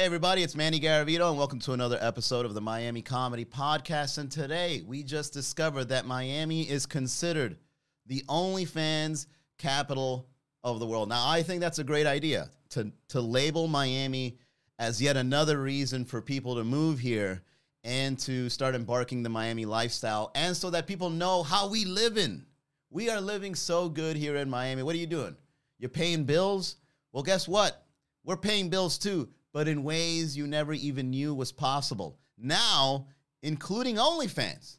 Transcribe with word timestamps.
Hey, 0.00 0.06
everybody, 0.06 0.42
it's 0.42 0.56
Manny 0.56 0.80
Garavito, 0.80 1.28
and 1.28 1.36
welcome 1.36 1.58
to 1.58 1.74
another 1.74 1.98
episode 2.00 2.46
of 2.46 2.54
the 2.54 2.60
Miami 2.62 3.02
Comedy 3.02 3.44
Podcast. 3.44 4.16
And 4.16 4.30
today 4.30 4.82
we 4.86 5.02
just 5.02 5.34
discovered 5.34 5.90
that 5.90 6.06
Miami 6.06 6.62
is 6.62 6.86
considered 6.86 7.58
the 8.06 8.24
OnlyFans 8.26 9.26
capital 9.58 10.26
of 10.64 10.80
the 10.80 10.86
world. 10.86 11.10
Now, 11.10 11.28
I 11.28 11.42
think 11.42 11.60
that's 11.60 11.80
a 11.80 11.84
great 11.84 12.06
idea 12.06 12.48
to, 12.70 12.90
to 13.08 13.20
label 13.20 13.68
Miami 13.68 14.38
as 14.78 15.02
yet 15.02 15.18
another 15.18 15.60
reason 15.60 16.06
for 16.06 16.22
people 16.22 16.54
to 16.54 16.64
move 16.64 16.98
here 16.98 17.42
and 17.84 18.18
to 18.20 18.48
start 18.48 18.74
embarking 18.74 19.22
the 19.22 19.28
Miami 19.28 19.66
lifestyle, 19.66 20.30
and 20.34 20.56
so 20.56 20.70
that 20.70 20.86
people 20.86 21.10
know 21.10 21.42
how 21.42 21.68
we 21.68 21.84
live 21.84 22.16
in. 22.16 22.46
We 22.88 23.10
are 23.10 23.20
living 23.20 23.54
so 23.54 23.90
good 23.90 24.16
here 24.16 24.36
in 24.36 24.48
Miami. 24.48 24.82
What 24.82 24.94
are 24.94 24.98
you 24.98 25.06
doing? 25.06 25.36
You're 25.78 25.90
paying 25.90 26.24
bills? 26.24 26.76
Well, 27.12 27.22
guess 27.22 27.46
what? 27.46 27.84
We're 28.24 28.38
paying 28.38 28.70
bills 28.70 28.96
too 28.96 29.28
but 29.52 29.68
in 29.68 29.82
ways 29.82 30.36
you 30.36 30.46
never 30.46 30.72
even 30.72 31.10
knew 31.10 31.34
was 31.34 31.52
possible. 31.52 32.18
Now, 32.38 33.06
including 33.42 33.96
OnlyFans, 33.96 34.78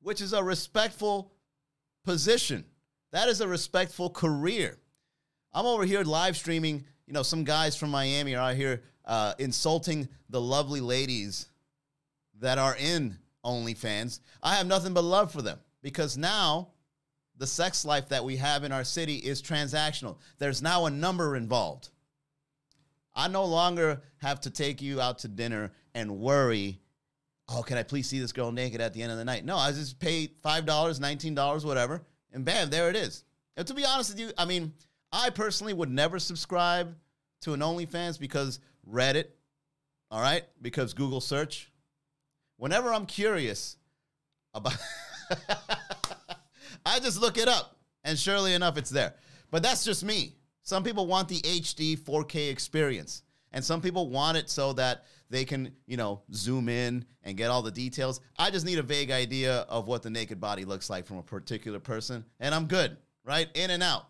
which 0.00 0.20
is 0.20 0.32
a 0.32 0.42
respectful 0.42 1.32
position. 2.04 2.64
That 3.12 3.28
is 3.28 3.40
a 3.40 3.48
respectful 3.48 4.10
career. 4.10 4.78
I'm 5.52 5.66
over 5.66 5.84
here 5.84 6.02
live 6.02 6.36
streaming. 6.36 6.84
You 7.06 7.12
know, 7.12 7.22
some 7.22 7.44
guys 7.44 7.76
from 7.76 7.90
Miami 7.90 8.34
are 8.34 8.50
out 8.50 8.56
here 8.56 8.82
uh, 9.04 9.34
insulting 9.38 10.08
the 10.30 10.40
lovely 10.40 10.80
ladies 10.80 11.46
that 12.40 12.58
are 12.58 12.76
in 12.76 13.18
OnlyFans. 13.44 14.20
I 14.42 14.56
have 14.56 14.66
nothing 14.66 14.94
but 14.94 15.04
love 15.04 15.32
for 15.32 15.42
them 15.42 15.58
because 15.82 16.16
now 16.16 16.68
the 17.36 17.46
sex 17.46 17.84
life 17.84 18.08
that 18.08 18.24
we 18.24 18.36
have 18.36 18.64
in 18.64 18.72
our 18.72 18.84
city 18.84 19.16
is 19.16 19.42
transactional. 19.42 20.16
There's 20.38 20.62
now 20.62 20.86
a 20.86 20.90
number 20.90 21.36
involved. 21.36 21.90
I 23.14 23.28
no 23.28 23.44
longer 23.44 24.02
have 24.18 24.40
to 24.42 24.50
take 24.50 24.80
you 24.80 25.00
out 25.00 25.18
to 25.20 25.28
dinner 25.28 25.72
and 25.94 26.18
worry, 26.18 26.80
oh, 27.48 27.62
can 27.62 27.76
I 27.76 27.82
please 27.82 28.08
see 28.08 28.18
this 28.18 28.32
girl 28.32 28.52
naked 28.52 28.80
at 28.80 28.94
the 28.94 29.02
end 29.02 29.12
of 29.12 29.18
the 29.18 29.24
night? 29.24 29.44
No, 29.44 29.56
I 29.56 29.72
just 29.72 29.98
pay 29.98 30.28
$5, 30.44 30.64
$19, 30.64 31.64
whatever, 31.64 32.02
and 32.32 32.44
bam, 32.44 32.70
there 32.70 32.88
it 32.88 32.96
is. 32.96 33.24
And 33.56 33.66
to 33.66 33.74
be 33.74 33.84
honest 33.84 34.10
with 34.10 34.20
you, 34.20 34.30
I 34.38 34.46
mean, 34.46 34.72
I 35.12 35.30
personally 35.30 35.74
would 35.74 35.90
never 35.90 36.18
subscribe 36.18 36.96
to 37.42 37.52
an 37.52 37.60
OnlyFans 37.60 38.18
because 38.18 38.60
Reddit, 38.90 39.26
all 40.10 40.20
right, 40.20 40.44
because 40.60 40.94
Google 40.94 41.20
search. 41.20 41.70
Whenever 42.56 42.92
I'm 42.92 43.06
curious 43.06 43.76
about, 44.54 44.76
I 46.86 47.00
just 47.00 47.20
look 47.20 47.36
it 47.36 47.48
up, 47.48 47.76
and 48.04 48.18
surely 48.18 48.54
enough, 48.54 48.78
it's 48.78 48.90
there. 48.90 49.14
But 49.50 49.62
that's 49.62 49.84
just 49.84 50.04
me. 50.04 50.36
Some 50.62 50.84
people 50.84 51.06
want 51.06 51.28
the 51.28 51.40
HD 51.40 51.98
4K 51.98 52.50
experience. 52.50 53.22
And 53.52 53.64
some 53.64 53.80
people 53.80 54.08
want 54.08 54.38
it 54.38 54.48
so 54.48 54.72
that 54.74 55.04
they 55.28 55.44
can, 55.44 55.72
you 55.86 55.96
know, 55.96 56.22
zoom 56.32 56.68
in 56.68 57.04
and 57.22 57.36
get 57.36 57.50
all 57.50 57.62
the 57.62 57.70
details. 57.70 58.20
I 58.38 58.50
just 58.50 58.66
need 58.66 58.78
a 58.78 58.82
vague 58.82 59.10
idea 59.10 59.60
of 59.68 59.88
what 59.88 60.02
the 60.02 60.10
naked 60.10 60.40
body 60.40 60.64
looks 60.64 60.88
like 60.90 61.06
from 61.06 61.18
a 61.18 61.22
particular 61.22 61.78
person, 61.78 62.24
and 62.40 62.54
I'm 62.54 62.66
good, 62.66 62.96
right? 63.24 63.48
In 63.54 63.70
and 63.70 63.82
out. 63.82 64.06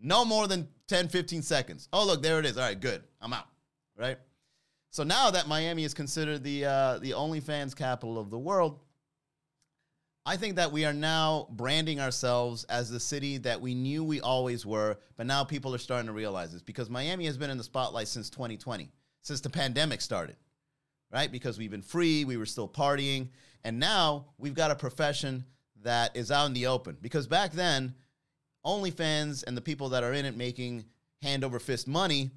No 0.00 0.24
more 0.24 0.46
than 0.46 0.68
10, 0.88 1.08
15 1.08 1.42
seconds. 1.42 1.88
Oh, 1.92 2.06
look, 2.06 2.22
there 2.22 2.38
it 2.38 2.46
is. 2.46 2.58
All 2.58 2.64
right, 2.64 2.78
good. 2.78 3.02
I'm 3.20 3.32
out, 3.32 3.46
right? 3.96 4.18
So 4.90 5.02
now 5.02 5.30
that 5.30 5.48
Miami 5.48 5.84
is 5.84 5.94
considered 5.94 6.44
the 6.44 6.66
uh, 6.66 6.98
the 6.98 7.12
OnlyFans 7.12 7.74
capital 7.74 8.18
of 8.18 8.30
the 8.30 8.38
world, 8.38 8.78
I 10.26 10.38
think 10.38 10.56
that 10.56 10.72
we 10.72 10.86
are 10.86 10.92
now 10.94 11.48
branding 11.50 12.00
ourselves 12.00 12.64
as 12.64 12.88
the 12.88 13.00
city 13.00 13.36
that 13.38 13.60
we 13.60 13.74
knew 13.74 14.02
we 14.02 14.22
always 14.22 14.64
were, 14.64 14.96
but 15.18 15.26
now 15.26 15.44
people 15.44 15.74
are 15.74 15.78
starting 15.78 16.06
to 16.06 16.14
realize 16.14 16.50
this 16.50 16.62
because 16.62 16.88
Miami 16.88 17.26
has 17.26 17.36
been 17.36 17.50
in 17.50 17.58
the 17.58 17.64
spotlight 17.64 18.08
since 18.08 18.30
2020, 18.30 18.90
since 19.20 19.42
the 19.42 19.50
pandemic 19.50 20.00
started, 20.00 20.36
right? 21.12 21.30
Because 21.30 21.58
we've 21.58 21.70
been 21.70 21.82
free, 21.82 22.24
we 22.24 22.38
were 22.38 22.46
still 22.46 22.66
partying, 22.66 23.28
and 23.64 23.78
now 23.78 24.24
we've 24.38 24.54
got 24.54 24.70
a 24.70 24.74
profession 24.74 25.44
that 25.82 26.16
is 26.16 26.30
out 26.30 26.46
in 26.46 26.54
the 26.54 26.68
open. 26.68 26.96
Because 27.02 27.26
back 27.26 27.52
then, 27.52 27.94
OnlyFans 28.64 29.44
and 29.46 29.54
the 29.54 29.60
people 29.60 29.90
that 29.90 30.02
are 30.04 30.14
in 30.14 30.24
it 30.24 30.38
making 30.38 30.86
hand 31.20 31.44
over 31.44 31.58
fist 31.58 31.86
money, 31.86 32.30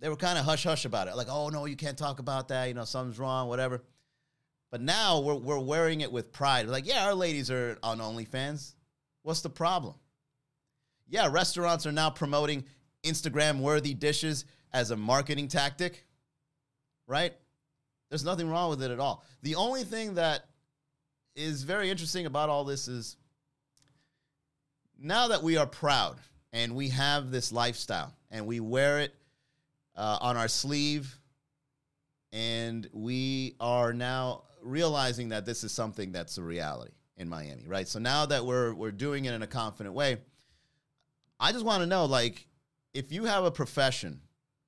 they 0.00 0.10
were 0.10 0.16
kind 0.16 0.38
of 0.38 0.44
hush 0.44 0.64
hush 0.64 0.84
about 0.84 1.08
it. 1.08 1.16
Like, 1.16 1.28
oh 1.30 1.48
no, 1.48 1.64
you 1.64 1.76
can't 1.76 1.96
talk 1.96 2.18
about 2.18 2.48
that, 2.48 2.68
you 2.68 2.74
know, 2.74 2.84
something's 2.84 3.18
wrong, 3.18 3.48
whatever. 3.48 3.82
But 4.72 4.80
now 4.80 5.20
we're, 5.20 5.34
we're 5.34 5.58
wearing 5.58 6.00
it 6.00 6.10
with 6.10 6.32
pride. 6.32 6.64
We're 6.64 6.72
Like, 6.72 6.86
yeah, 6.86 7.04
our 7.04 7.14
ladies 7.14 7.50
are 7.50 7.76
on 7.82 7.98
OnlyFans. 7.98 8.74
What's 9.22 9.42
the 9.42 9.50
problem? 9.50 9.94
Yeah, 11.08 11.28
restaurants 11.30 11.86
are 11.86 11.92
now 11.92 12.08
promoting 12.08 12.64
Instagram 13.04 13.60
worthy 13.60 13.92
dishes 13.92 14.46
as 14.72 14.90
a 14.90 14.96
marketing 14.96 15.48
tactic, 15.48 16.06
right? 17.06 17.34
There's 18.08 18.24
nothing 18.24 18.48
wrong 18.48 18.70
with 18.70 18.82
it 18.82 18.90
at 18.90 18.98
all. 18.98 19.22
The 19.42 19.56
only 19.56 19.84
thing 19.84 20.14
that 20.14 20.46
is 21.36 21.64
very 21.64 21.90
interesting 21.90 22.24
about 22.24 22.48
all 22.48 22.64
this 22.64 22.88
is 22.88 23.18
now 24.98 25.28
that 25.28 25.42
we 25.42 25.58
are 25.58 25.66
proud 25.66 26.16
and 26.54 26.74
we 26.74 26.88
have 26.88 27.30
this 27.30 27.52
lifestyle 27.52 28.14
and 28.30 28.46
we 28.46 28.58
wear 28.60 29.00
it 29.00 29.14
uh, 29.96 30.16
on 30.22 30.38
our 30.38 30.48
sleeve 30.48 31.18
and 32.32 32.88
we 32.94 33.54
are 33.60 33.92
now 33.92 34.44
realizing 34.62 35.30
that 35.30 35.44
this 35.44 35.64
is 35.64 35.72
something 35.72 36.12
that's 36.12 36.38
a 36.38 36.42
reality 36.42 36.92
in 37.16 37.28
Miami, 37.28 37.66
right? 37.66 37.86
So 37.86 37.98
now 37.98 38.26
that 38.26 38.44
we're 38.44 38.74
we're 38.74 38.92
doing 38.92 39.24
it 39.26 39.34
in 39.34 39.42
a 39.42 39.46
confident 39.46 39.94
way, 39.94 40.18
I 41.38 41.52
just 41.52 41.64
want 41.64 41.82
to 41.82 41.86
know 41.86 42.04
like 42.04 42.46
if 42.94 43.12
you 43.12 43.24
have 43.24 43.44
a 43.44 43.50
profession, 43.50 44.20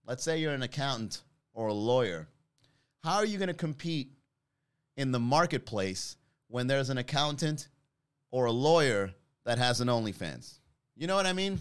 let's 0.07 0.25
say 0.25 0.39
you're 0.39 0.53
an 0.53 0.63
accountant 0.63 1.23
or 1.53 1.69
a 1.69 1.73
lawyer, 1.73 2.29
how 3.03 3.17
are 3.17 3.25
you 3.25 3.39
going 3.39 3.49
to 3.49 3.55
compete 3.55 4.11
in 4.97 5.13
the 5.13 5.21
marketplace 5.21 6.17
when 6.49 6.67
there's 6.67 6.91
an 6.91 6.99
accountant 6.99 7.69
or 8.31 8.47
a 8.47 8.53
lawyer 8.53 9.13
that 9.45 9.59
has 9.59 9.81
an 9.81 9.89
OnlyFans? 9.89 10.59
You 10.97 11.07
know 11.07 11.17
what 11.17 11.27
I 11.27 11.33
mean? 11.33 11.61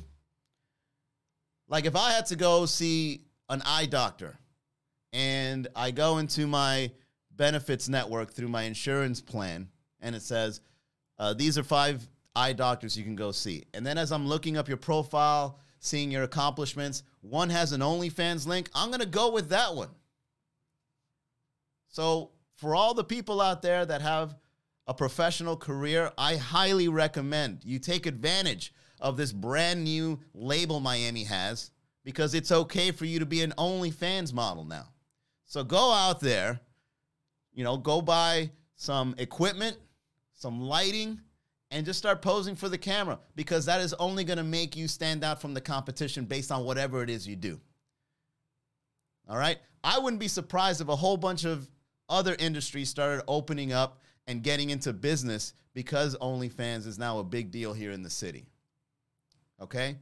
Like 1.68 1.86
if 1.86 1.96
I 1.96 2.12
had 2.12 2.28
to 2.28 2.36
go 2.36 2.66
see 2.66 3.22
an 3.50 3.62
eye 3.66 3.86
doctor 3.86 4.38
and 5.12 5.68
I 5.76 5.92
go 5.92 6.18
into 6.18 6.48
my 6.48 6.92
benefits 7.36 7.90
network 7.90 8.34
through 8.34 8.50
my 8.50 8.64
insurance 8.64 9.22
plan, 9.22 9.70
and 10.02 10.16
it 10.16 10.22
says, 10.22 10.62
uh, 11.20 11.34
These 11.34 11.58
are 11.58 11.64
five 11.64 12.08
eye 12.36 12.54
doctors 12.54 12.98
you 12.98 13.04
can 13.04 13.16
go 13.16 13.32
see. 13.32 13.64
And 13.74 13.86
then 13.86 13.98
as 13.98 14.12
I'm 14.12 14.28
looking 14.28 14.58
up 14.58 14.68
your 14.68 14.78
profile, 14.78 15.60
seeing 15.80 16.12
your 16.12 16.24
accomplishments, 16.24 17.04
one 17.22 17.50
has 17.50 17.72
an 17.72 17.82
OnlyFans 17.82 18.48
link. 18.48 18.70
I'm 18.74 18.90
going 18.90 19.02
to 19.02 19.06
go 19.06 19.32
with 19.32 19.50
that 19.50 19.76
one. 19.76 19.90
So, 21.90 22.32
for 22.56 22.76
all 22.76 22.94
the 22.94 23.04
people 23.04 23.42
out 23.42 23.62
there 23.62 23.86
that 23.86 24.02
have 24.02 24.36
a 24.88 24.94
professional 24.94 25.58
career, 25.58 26.12
I 26.18 26.38
highly 26.38 26.88
recommend 26.88 27.64
you 27.64 27.80
take 27.80 28.06
advantage 28.06 28.74
of 29.00 29.18
this 29.18 29.32
brand 29.32 29.84
new 29.84 30.20
label 30.34 30.80
Miami 30.80 31.24
has 31.24 31.72
because 32.04 32.34
it's 32.34 32.52
okay 32.52 32.92
for 32.92 33.06
you 33.06 33.20
to 33.20 33.26
be 33.26 33.42
an 33.42 33.54
OnlyFans 33.58 34.34
model 34.34 34.66
now. 34.66 34.88
So 35.46 35.64
go 35.64 35.92
out 35.92 36.20
there 36.20 36.62
you 37.54 37.64
know, 37.64 37.78
go 37.78 38.02
buy 38.02 38.52
some 38.76 39.16
equipment, 39.18 39.78
some 40.34 40.62
lighting, 40.62 41.20
and 41.72 41.86
just 41.86 42.00
start 42.00 42.22
posing 42.22 42.56
for 42.56 42.70
the 42.70 42.78
camera 42.78 43.20
because 43.36 43.66
that 43.66 43.82
is 43.82 43.94
only 43.96 44.24
going 44.24 44.38
to 44.38 44.44
make 44.44 44.76
you 44.76 44.88
stand 44.88 45.24
out 45.24 45.42
from 45.42 45.54
the 45.54 45.62
competition 45.62 46.26
based 46.26 46.52
on 46.52 46.66
whatever 46.66 47.02
it 47.02 47.10
is 47.10 47.28
you 47.28 47.36
do. 47.36 47.60
All 49.28 49.38
right? 49.38 49.58
I 49.84 50.00
wouldn't 50.00 50.20
be 50.20 50.28
surprised 50.28 50.82
if 50.82 50.88
a 50.88 50.96
whole 50.96 51.18
bunch 51.18 51.46
of 51.46 51.70
other 52.10 52.36
industries 52.38 52.90
started 52.90 53.24
opening 53.28 53.74
up 53.74 54.02
and 54.28 54.44
getting 54.44 54.70
into 54.70 54.94
business 54.94 55.54
because 55.74 56.16
OnlyFans 56.18 56.86
is 56.86 57.00
now 57.00 57.20
a 57.20 57.24
big 57.24 57.52
deal 57.52 57.74
here 57.74 57.92
in 57.92 58.04
the 58.04 58.10
city. 58.10 58.46
Okay? 59.62 59.98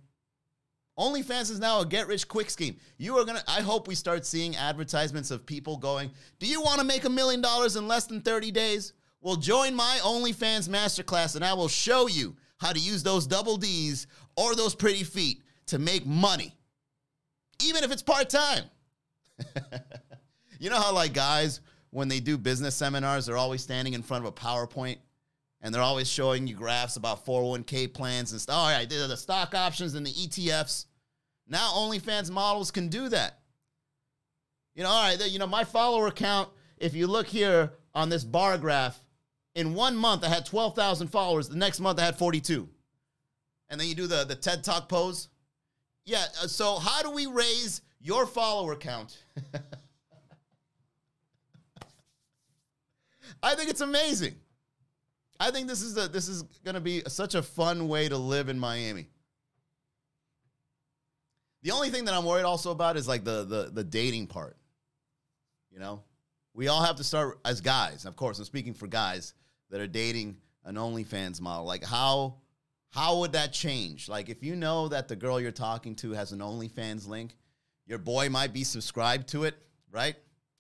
OnlyFans 1.00 1.50
is 1.50 1.60
now 1.60 1.80
a 1.80 1.86
get 1.86 2.08
rich 2.08 2.28
quick 2.28 2.50
scheme. 2.50 2.78
You 2.98 3.18
are 3.18 3.26
gonna. 3.26 3.44
I 3.48 3.62
hope 3.62 3.88
we 3.88 3.96
start 3.96 4.26
seeing 4.26 4.56
advertisements 4.56 5.32
of 5.32 5.46
people 5.46 5.78
going. 5.78 6.12
Do 6.40 6.48
you 6.48 6.62
want 6.62 6.80
to 6.80 6.86
make 6.86 7.06
a 7.06 7.10
million 7.10 7.42
dollars 7.42 7.76
in 7.76 7.88
less 7.88 8.06
than 8.06 8.22
30 8.22 8.52
days? 8.52 8.94
Well, 9.22 9.36
join 9.36 9.74
my 9.76 10.00
OnlyFans 10.04 10.68
masterclass, 10.68 11.36
and 11.36 11.46
I 11.46 11.54
will 11.54 11.68
show 11.68 12.08
you 12.08 12.36
how 12.58 12.74
to 12.74 12.80
use 12.80 13.04
those 13.04 13.26
double 13.26 13.58
D's 13.58 14.08
or 14.36 14.56
those 14.56 14.76
pretty 14.76 15.04
feet 15.04 15.44
to 15.68 15.80
make 15.80 16.06
money, 16.06 16.56
even 17.64 17.84
if 17.84 17.92
it's 17.92 18.02
part 18.02 18.30
time. 18.30 18.64
you 20.60 20.70
know 20.70 20.80
how 20.80 20.94
like 20.94 21.14
guys 21.14 21.62
when 21.92 22.08
they 22.08 22.20
do 22.20 22.38
business 22.38 22.76
seminars, 22.76 23.26
they're 23.26 23.38
always 23.38 23.62
standing 23.62 23.94
in 23.94 24.02
front 24.02 24.26
of 24.26 24.30
a 24.30 24.34
PowerPoint 24.34 24.98
and 25.62 25.74
they're 25.74 25.82
always 25.82 26.10
showing 26.10 26.48
you 26.48 26.56
graphs 26.56 26.96
about 26.96 27.26
401k 27.26 27.94
plans 27.94 28.32
and 28.32 28.42
stuff. 28.42 28.56
All 28.56 28.70
right, 28.70 28.90
the 28.90 29.16
stock 29.16 29.54
options 29.54 29.94
and 29.94 30.06
the 30.06 30.12
ETFs. 30.12 30.86
Now 31.48 31.72
OnlyFans 31.76 32.32
models 32.32 32.72
can 32.72 32.88
do 32.88 33.10
that. 33.10 33.40
You 34.76 34.84
know, 34.84 34.90
all 34.90 35.04
right, 35.04 35.30
you 35.30 35.40
know, 35.40 35.48
my 35.48 35.64
follower 35.64 36.12
count, 36.12 36.50
if 36.78 36.96
you 36.96 37.08
look 37.08 37.28
here 37.28 37.74
on 37.94 38.10
this 38.10 38.24
bar 38.24 38.58
graph, 38.58 39.00
in 39.54 39.74
one 39.74 39.96
month 39.98 40.24
I 40.24 40.30
had 40.30 40.46
12,000 40.46 41.08
followers. 41.08 41.50
The 41.50 41.58
next 41.58 41.80
month 41.80 42.00
I 42.00 42.06
had 42.06 42.18
42. 42.18 42.70
And 43.70 43.80
then 43.80 43.88
you 43.88 43.96
do 43.96 44.08
the, 44.08 44.24
the 44.26 44.36
TED 44.36 44.64
Talk 44.64 44.90
pose. 44.90 45.28
Yeah, 46.06 46.26
uh, 46.42 46.48
so 46.48 46.80
how 46.80 47.04
do 47.04 47.12
we 47.12 47.28
raise 47.28 47.82
your 48.00 48.26
follower 48.26 48.76
count? 48.76 49.24
I 53.44 53.56
think 53.56 53.70
it's 53.70 53.82
amazing. 53.82 54.36
I 55.42 55.50
think 55.50 55.68
this 55.68 55.82
is 55.82 55.98
a, 55.98 56.08
this 56.08 56.28
is 56.28 56.44
going 56.64 56.76
to 56.76 56.82
be 56.82 57.02
such 57.08 57.34
a 57.34 57.42
fun 57.42 57.88
way 57.88 58.08
to 58.08 58.16
live 58.16 58.48
in 58.48 58.60
Miami. 58.60 59.08
The 61.64 61.72
only 61.72 61.90
thing 61.90 62.06
that 62.06 62.14
I'm 62.14 62.26
worried 62.26 62.44
also 62.44 62.70
about 62.70 62.96
is 62.96 63.08
like 63.08 63.24
the 63.24 63.44
the 63.44 63.72
the 63.74 63.84
dating 63.84 64.28
part. 64.28 64.56
You 65.72 65.80
know, 65.80 66.04
we 66.54 66.68
all 66.68 66.84
have 66.84 66.98
to 66.98 67.04
start 67.04 67.40
as 67.44 67.60
guys. 67.60 68.06
Of 68.06 68.16
course, 68.16 68.38
I'm 68.38 68.46
speaking 68.46 68.76
for 68.76 68.86
guys 68.86 69.34
that 69.72 69.82
are 69.82 69.88
dating 69.88 70.38
an 70.64 70.76
OnlyFans 70.76 71.42
model. 71.42 71.66
Like 71.66 71.84
how 71.84 72.36
how 72.92 73.20
would 73.20 73.32
that 73.34 73.52
change? 73.52 74.08
Like 74.08 74.30
if 74.30 74.44
you 74.44 74.56
know 74.56 74.90
that 74.90 75.08
the 75.08 75.16
girl 75.16 75.42
you're 75.42 75.52
talking 75.52 75.96
to 75.98 76.12
has 76.12 76.34
an 76.34 76.40
OnlyFans 76.40 77.08
link, 77.08 77.36
your 77.88 77.98
boy 77.98 78.30
might 78.30 78.54
be 78.54 78.64
subscribed 78.64 79.30
to 79.30 79.46
it, 79.46 79.56
right? 79.92 80.16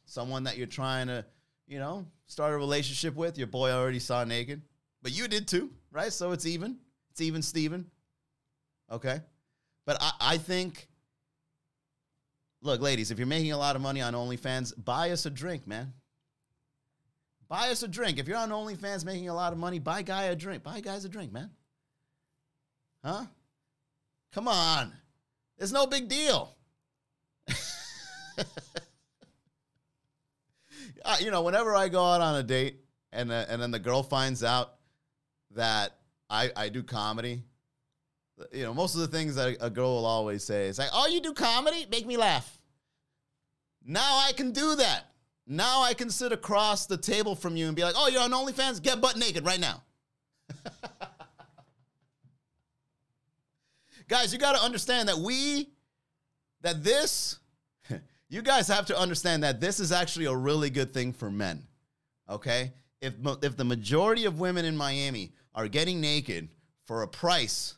Someone 0.06 0.45
that 0.45 0.57
you're 0.57 0.66
trying 0.66 1.06
to, 1.06 1.24
you 1.68 1.77
know, 1.77 2.07
start 2.25 2.54
a 2.54 2.57
relationship 2.57 3.16
with, 3.16 3.38
your 3.38 3.48
boy 3.48 3.72
already 3.72 4.00
saw 4.00 4.24
naked, 4.24 4.63
but 5.01 5.12
you 5.12 5.27
did 5.27 5.48
too, 5.48 5.71
right? 5.92 6.12
So 6.12 6.31
it's 6.31 6.45
even. 6.45 6.77
It's 7.12 7.21
even 7.21 7.42
Steven. 7.42 7.86
Okay. 8.92 9.19
But 9.86 9.98
I, 10.01 10.12
I 10.21 10.38
think 10.38 10.88
look, 12.62 12.81
ladies, 12.81 13.12
if 13.12 13.18
you're 13.18 13.27
making 13.27 13.51
a 13.51 13.57
lot 13.57 13.75
of 13.75 13.81
money 13.81 14.01
on 14.01 14.13
OnlyFans, 14.13 14.74
buy 14.83 15.12
us 15.12 15.25
a 15.25 15.30
drink, 15.30 15.68
man. 15.68 15.94
Buy 17.48 17.69
us 17.69 17.83
a 17.83 17.88
drink. 17.88 18.18
If 18.18 18.27
you're 18.27 18.38
on 18.38 18.50
OnlyFans 18.50 19.03
making 19.03 19.27
a 19.27 19.33
lot 19.33 19.51
of 19.51 19.59
money, 19.59 19.80
buy 19.80 20.03
guy 20.03 20.24
a 20.25 20.36
drink. 20.36 20.63
Buy 20.63 20.80
guys 20.80 21.03
a 21.03 21.09
drink, 21.09 21.33
man. 21.33 21.50
Huh? 23.03 23.25
Come 24.31 24.48
on. 24.48 24.94
It's 25.57 25.71
no 25.71 25.86
big 25.86 26.07
deal. 26.07 26.56
uh, 31.03 31.18
you 31.19 31.31
know, 31.31 31.42
whenever 31.42 31.75
I 31.75 31.89
go 31.89 32.03
out 32.03 32.21
on 32.21 32.36
a 32.36 32.44
date 32.44 32.77
and 33.12 33.31
uh, 33.31 33.45
and 33.50 33.62
then 33.62 33.71
the 33.71 33.80
girl 33.80 34.01
finds 34.01 34.44
out 34.44 34.75
that 35.56 35.98
I 36.30 36.51
I 36.56 36.69
do 36.69 36.83
comedy, 36.83 37.44
you 38.51 38.63
know, 38.63 38.74
most 38.74 38.95
of 38.95 39.01
the 39.01 39.07
things 39.07 39.36
that 39.36 39.57
a 39.59 39.69
girl 39.69 39.95
will 39.95 40.06
always 40.06 40.44
say 40.44 40.68
is 40.68 40.80
like, 40.80 40.89
"Oh, 40.94 41.07
you 41.07 41.21
do 41.21 41.33
comedy? 41.33 41.86
Make 41.89 42.06
me 42.06 42.18
laugh." 42.18 42.57
Now 43.86 44.19
I 44.19 44.31
can 44.33 44.51
do 44.51 44.75
that. 44.75 45.06
Now 45.48 45.81
I 45.81 45.94
can 45.94 46.09
sit 46.09 46.31
across 46.31 46.86
the 46.86 46.98
table 46.98 47.36
from 47.36 47.56
you 47.56 47.68
and 47.68 47.75
be 47.75 47.83
like, 47.83 47.95
"Oh, 47.98 48.07
you're 48.07 48.21
on 48.21 48.31
OnlyFans? 48.31 48.81
Get 48.81 49.01
butt 49.01 49.18
naked 49.18 49.45
right 49.45 49.59
now." 49.59 49.83
guys, 54.07 54.33
you 54.33 54.39
got 54.39 54.56
to 54.56 54.62
understand 54.62 55.09
that 55.09 55.18
we, 55.18 55.69
that 56.62 56.83
this, 56.83 57.39
you 58.30 58.42
guys 58.42 58.68
have 58.68 58.86
to 58.88 58.98
understand 58.98 59.44
that 59.44 59.62
this 59.62 59.80
is 59.80 59.92
actually 59.92 60.25
a 60.25 60.36
really 60.36 60.69
good 60.69 60.94
thing 60.94 61.13
for 61.13 61.31
men. 61.31 61.65
Okay, 62.30 62.71
if 63.01 63.13
if 63.42 63.57
the 63.57 63.63
majority 63.63 64.25
of 64.25 64.39
women 64.39 64.63
in 64.65 64.77
Miami 64.77 65.31
are 65.53 65.68
getting 65.68 66.01
naked 66.01 66.50
for 66.86 67.03
a 67.03 67.07
price 67.07 67.75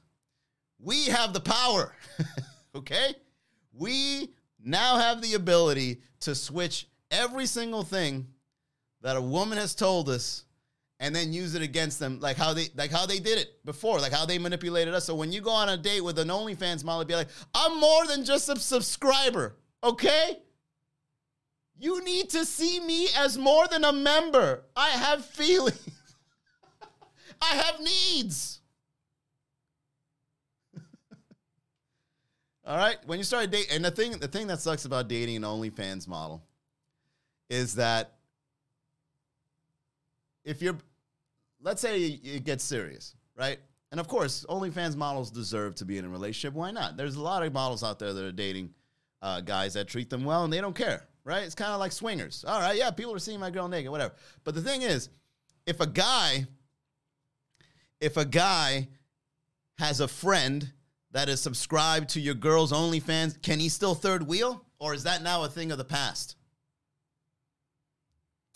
we 0.84 1.06
have 1.06 1.34
the 1.34 1.40
power. 1.40 1.96
okay? 2.76 3.16
We 3.74 4.30
now 4.64 4.98
have 4.98 5.22
the 5.22 5.34
ability 5.34 6.02
to 6.22 6.36
switch 6.36 6.88
every 7.10 7.46
single 7.46 7.84
thing 7.84 8.28
that 9.02 9.16
a 9.16 9.22
woman 9.22 9.58
has 9.58 9.76
told 9.76 10.10
us 10.10 10.46
and 11.00 11.16
then 11.16 11.34
use 11.34 11.54
it 11.56 11.62
against 11.62 12.00
them 12.00 12.20
like 12.22 12.38
how 12.38 12.54
they 12.54 12.68
like 12.76 12.90
how 12.90 13.06
they 13.06 13.20
did 13.20 13.38
it 13.38 13.64
before 13.66 14.00
like 14.00 14.14
how 14.14 14.26
they 14.26 14.40
manipulated 14.40 14.94
us 14.94 15.06
so 15.06 15.14
when 15.14 15.32
you 15.32 15.42
go 15.42 15.50
on 15.50 15.68
a 15.70 15.76
date 15.76 16.02
with 16.02 16.18
an 16.18 16.30
onlyfans 16.30 16.84
model 16.84 17.04
be 17.04 17.14
like 17.14 17.28
i'm 17.54 17.78
more 17.80 18.08
than 18.08 18.24
just 18.24 18.48
a 18.48 18.58
subscriber 18.58 19.58
okay 19.84 20.40
you 21.78 22.04
need 22.06 22.30
to 22.30 22.46
see 22.46 22.80
me 22.80 23.08
as 23.18 23.38
more 23.38 23.68
than 23.68 23.84
a 23.84 23.92
member 23.92 24.64
i 24.78 24.90
have 24.92 25.26
feelings 25.40 25.90
i 27.52 27.56
have 27.56 27.80
needs 27.80 28.62
All 32.66 32.78
right. 32.78 32.98
When 33.06 33.18
you 33.18 33.26
start 33.26 33.52
dating, 33.52 33.76
and 33.76 33.84
the 33.84 33.92
thing, 33.92 34.14
the 34.14 34.28
thing 34.28 34.48
that 34.48 34.60
sucks 34.60 34.86
about 34.86 35.10
dating 35.10 35.36
an 35.36 35.44
OnlyFans 35.44 36.08
model 36.08 36.42
is 37.50 37.76
that 37.76 38.14
if 40.46 40.62
you're, 40.62 40.78
let's 41.62 41.82
say 41.82 42.00
it 42.02 42.46
gets 42.46 42.64
serious, 42.64 43.16
right? 43.38 43.60
And 43.92 44.00
of 44.00 44.08
course, 44.08 44.46
OnlyFans 44.50 44.96
models 44.96 45.30
deserve 45.30 45.76
to 45.76 45.86
be 45.86 45.98
in 45.98 46.06
a 46.06 46.10
relationship. 46.10 46.54
Why 46.54 46.72
not? 46.72 46.98
There's 46.98 47.16
a 47.16 47.22
lot 47.22 47.44
of 47.44 47.54
models 47.54 47.84
out 47.84 48.00
there 48.00 48.14
that 48.14 48.24
are 48.24 48.32
dating 48.32 48.74
uh, 49.22 49.42
guys 49.42 49.74
that 49.74 49.88
treat 49.88 50.10
them 50.10 50.24
well 50.26 50.44
and 50.44 50.52
they 50.52 50.62
don't 50.62 50.76
care, 50.76 51.06
right? 51.24 51.44
It's 51.44 51.56
kind 51.56 51.72
of 51.72 51.80
like 51.80 51.92
swingers. 51.92 52.44
All 52.48 52.60
right, 52.60 52.78
yeah, 52.78 52.92
people 52.92 53.14
are 53.14 53.20
seeing 53.20 53.40
my 53.40 53.52
girl 53.52 53.68
naked, 53.68 53.92
whatever. 53.92 54.14
But 54.44 54.56
the 54.56 54.62
thing 54.62 54.82
is, 54.82 55.10
if 55.66 55.80
a 55.80 55.88
guy, 55.88 56.48
if 58.04 58.18
a 58.18 58.26
guy 58.26 58.90
has 59.78 60.00
a 60.00 60.08
friend 60.08 60.72
that 61.12 61.30
is 61.30 61.42
subscribed 61.42 62.10
to 62.10 62.20
your 62.20 62.34
girl's 62.34 62.72
OnlyFans, 62.72 63.42
can 63.42 63.60
he 63.60 63.70
still 63.70 63.96
third 63.96 64.28
wheel? 64.28 64.66
Or 64.80 64.94
is 64.94 65.04
that 65.04 65.24
now 65.24 65.44
a 65.44 65.50
thing 65.50 65.72
of 65.72 65.78
the 65.78 65.86
past? 65.86 66.36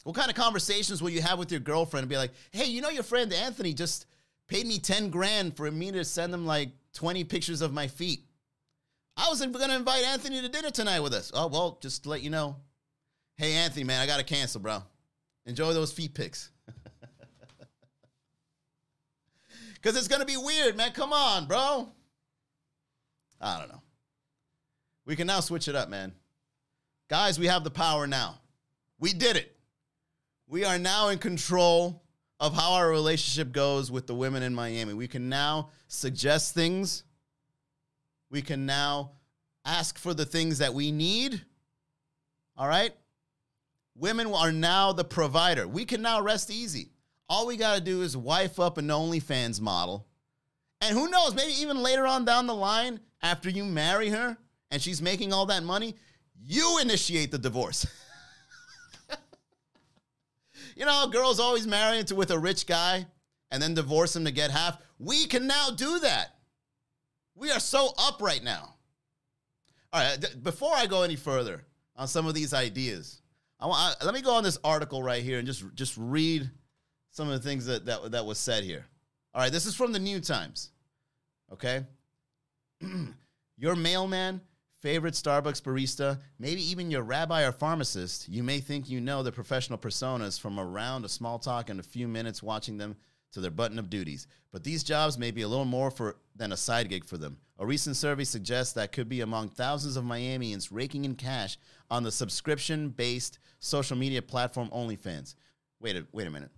What 0.04 0.16
kind 0.16 0.30
of 0.30 0.38
conversations 0.38 1.02
will 1.02 1.10
you 1.10 1.22
have 1.22 1.38
with 1.38 1.52
your 1.52 1.60
girlfriend 1.60 2.04
and 2.04 2.10
be 2.10 2.16
like, 2.16 2.32
hey, 2.52 2.64
you 2.64 2.82
know, 2.82 2.90
your 2.90 3.04
friend 3.04 3.34
Anthony 3.34 3.74
just 3.74 4.06
paid 4.48 4.66
me 4.66 4.80
10 4.80 5.10
grand 5.10 5.58
for 5.58 5.70
me 5.70 5.92
to 5.92 6.06
send 6.06 6.34
him 6.34 6.46
like 6.46 6.70
20 6.94 7.26
pictures 7.26 7.62
of 7.62 7.74
my 7.74 7.88
feet. 7.88 8.22
I 9.18 9.28
was 9.30 9.46
going 9.46 9.52
to 9.52 9.76
invite 9.76 10.06
Anthony 10.06 10.42
to 10.42 10.48
dinner 10.48 10.70
tonight 10.70 11.02
with 11.02 11.14
us. 11.14 11.32
Oh, 11.34 11.48
well, 11.48 11.78
just 11.82 12.04
to 12.04 12.10
let 12.10 12.22
you 12.22 12.30
know. 12.30 12.56
Hey, 13.36 13.54
Anthony, 13.54 13.84
man, 13.84 14.02
I 14.02 14.06
got 14.06 14.20
to 14.20 14.24
cancel, 14.24 14.62
bro. 14.62 14.82
Enjoy 15.46 15.74
those 15.74 15.92
feet 15.92 16.14
pics. 16.14 16.52
Because 19.82 19.96
it's 19.96 20.08
going 20.08 20.22
to 20.22 20.26
be 20.26 20.38
weird, 20.38 20.76
man. 20.76 20.92
Come 20.92 21.14
on, 21.14 21.46
bro. 21.46 21.90
I 23.40 23.60
don't 23.60 23.70
know. 23.70 23.82
We 25.06 25.16
can 25.16 25.28
now 25.28 25.40
switch 25.40 25.68
it 25.68 25.76
up, 25.76 25.90
man. 25.90 26.14
Guys, 27.10 27.40
we 27.40 27.46
have 27.48 27.64
the 27.64 27.72
power 27.72 28.08
now. 28.08 28.40
We 29.00 29.14
did 29.14 29.38
it. 29.38 29.56
We 30.48 30.66
are 30.66 30.80
now 30.80 31.10
in 31.10 31.20
control 31.20 32.04
of 32.40 32.54
how 32.54 32.74
our 32.74 32.90
relationship 32.90 33.52
goes 33.52 33.92
with 33.92 34.08
the 34.08 34.16
women 34.16 34.44
in 34.44 34.54
Miami. 34.54 34.94
We 34.94 35.08
can 35.08 35.30
now 35.30 35.70
suggest 35.88 36.54
things. 36.54 37.04
We 38.30 38.42
can 38.42 38.66
now 38.66 39.12
ask 39.64 39.98
for 39.98 40.14
the 40.14 40.26
things 40.26 40.58
that 40.58 40.74
we 40.74 40.92
need. 40.92 41.42
All 42.58 42.68
right? 42.68 42.92
Women 43.96 44.28
are 44.34 44.52
now 44.52 44.92
the 44.92 45.04
provider. 45.04 45.68
We 45.68 45.86
can 45.86 46.02
now 46.02 46.22
rest 46.22 46.52
easy. 46.52 46.92
All 47.30 47.46
we 47.46 47.58
got 47.58 47.76
to 47.76 47.82
do 47.82 48.02
is 48.02 48.16
wife 48.16 48.60
up 48.60 48.78
an 48.78 48.88
OnlyFans 48.88 49.60
model. 49.60 50.08
And 50.82 50.98
who 50.98 51.10
knows, 51.10 51.36
maybe 51.36 51.54
even 51.54 51.82
later 51.82 52.06
on 52.06 52.24
down 52.24 52.48
the 52.48 52.54
line, 52.54 53.00
after 53.22 53.50
you 53.50 53.66
marry 53.66 54.10
her 54.10 54.38
and 54.72 54.82
she's 54.82 55.02
making 55.02 55.34
all 55.34 55.48
that 55.48 55.64
money, 55.64 55.96
you 56.40 56.80
initiate 56.82 57.32
the 57.32 57.38
divorce. 57.38 57.86
you 60.76 60.86
know, 60.86 61.08
girls 61.08 61.40
always 61.40 61.66
marry 61.68 62.00
into 62.00 62.16
with 62.16 62.32
a 62.32 62.40
rich 62.40 62.68
guy 62.68 63.06
and 63.52 63.62
then 63.62 63.74
divorce 63.74 64.16
him 64.16 64.26
to 64.26 64.32
get 64.32 64.52
half. 64.52 64.78
We 65.00 65.26
can 65.26 65.48
now 65.48 65.72
do 65.72 66.00
that. 66.00 66.36
We 67.36 67.52
are 67.52 67.60
so 67.60 67.94
up 67.98 68.22
right 68.22 68.44
now. 68.44 68.76
All 69.94 70.02
right, 70.02 70.44
before 70.44 70.74
I 70.76 70.86
go 70.86 71.04
any 71.04 71.16
further 71.16 71.66
on 71.96 72.08
some 72.08 72.28
of 72.28 72.34
these 72.34 72.54
ideas, 72.54 73.22
I 73.60 73.68
want, 73.68 74.04
let 74.04 74.14
me 74.14 74.22
go 74.22 74.36
on 74.36 74.44
this 74.44 74.60
article 74.64 75.02
right 75.02 75.24
here 75.24 75.40
and 75.40 75.48
just 75.48 75.64
just 75.76 75.96
read 75.98 76.50
some 77.18 77.30
of 77.30 77.34
the 77.42 77.50
things 77.50 77.66
that, 77.66 77.84
that 77.88 78.12
that 78.12 78.26
was 78.28 78.38
said 78.38 78.64
here. 78.64 78.86
All 79.34 79.42
right, 79.42 79.52
this 79.52 79.66
is 79.66 79.76
from 79.76 79.92
the 79.92 79.98
New 79.98 80.20
Times. 80.20 80.70
Okay? 81.52 81.84
your 83.58 83.76
mailman, 83.76 84.40
favorite 84.82 85.16
Starbucks 85.16 85.64
barista, 85.64 86.20
maybe 86.38 86.62
even 86.62 86.92
your 86.92 87.02
rabbi 87.02 87.44
or 87.44 87.52
pharmacist, 87.52 88.30
you 88.30 88.44
may 88.44 88.60
think 88.60 88.88
you 88.88 89.02
know 89.02 89.24
the 89.24 89.32
professional 89.32 89.80
personas 89.80 90.40
from 90.40 90.60
around 90.60 91.06
a 91.06 91.10
small 91.10 91.40
talk 91.40 91.72
and 91.72 91.80
a 91.80 91.84
few 91.84 92.08
minutes 92.08 92.44
watching 92.44 92.78
them 92.78 92.96
to 93.32 93.42
their 93.42 93.50
button 93.50 93.80
of 93.80 93.90
duties. 93.90 94.28
But 94.52 94.64
these 94.64 94.84
jobs 94.84 95.18
may 95.18 95.32
be 95.32 95.42
a 95.42 95.48
little 95.48 95.66
more 95.66 95.90
for 95.90 96.18
than 96.36 96.52
a 96.52 96.58
side 96.58 96.88
gig 96.88 97.04
for 97.04 97.18
them. 97.18 97.38
A 97.58 97.66
recent 97.66 97.96
survey 97.96 98.26
suggests 98.26 98.74
that 98.74 98.92
could 98.92 99.10
be 99.10 99.22
among 99.22 99.50
thousands 99.50 99.98
of 99.98 100.04
Miamians 100.04 100.70
raking 100.72 101.04
in 101.04 101.16
cash 101.16 101.58
on 101.90 102.04
the 102.04 102.12
subscription-based 102.12 103.40
social 103.58 103.98
media 103.98 104.22
platform 104.22 104.70
OnlyFans. 104.70 105.34
Wait 105.80 105.96
a 105.96 106.06
wait 106.12 106.28
a 106.28 106.32
minute. 106.32 106.52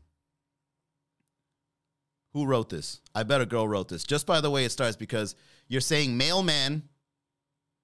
Who 2.33 2.45
wrote 2.45 2.69
this? 2.69 3.01
I 3.15 3.23
bet 3.23 3.41
a 3.41 3.45
girl 3.45 3.67
wrote 3.67 3.89
this. 3.89 4.03
Just 4.03 4.25
by 4.25 4.41
the 4.41 4.51
way 4.51 4.65
it 4.65 4.71
starts 4.71 4.95
because 4.95 5.35
you're 5.67 5.81
saying 5.81 6.15
mailman, 6.15 6.83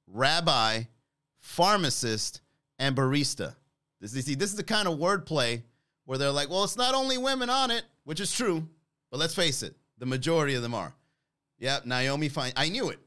rabbi, 0.07 0.83
pharmacist, 1.39 2.41
and 2.77 2.95
barista. 2.95 3.55
This, 4.01 4.11
see, 4.11 4.35
this 4.35 4.51
is 4.51 4.55
the 4.55 4.63
kind 4.63 4.87
of 4.87 4.99
wordplay 4.99 5.63
where 6.05 6.17
they're 6.17 6.31
like, 6.31 6.49
well, 6.49 6.63
it's 6.63 6.77
not 6.77 6.93
only 6.93 7.17
women 7.17 7.49
on 7.49 7.71
it, 7.71 7.83
which 8.03 8.19
is 8.19 8.31
true, 8.31 8.67
but 9.09 9.19
let's 9.19 9.35
face 9.35 9.63
it, 9.63 9.75
the 9.97 10.05
majority 10.05 10.55
of 10.55 10.61
them 10.61 10.75
are. 10.75 10.93
Yep, 11.59 11.85
Naomi 11.85 12.29
Fine. 12.29 12.53
I 12.55 12.69
knew 12.69 12.89
it. 12.89 12.99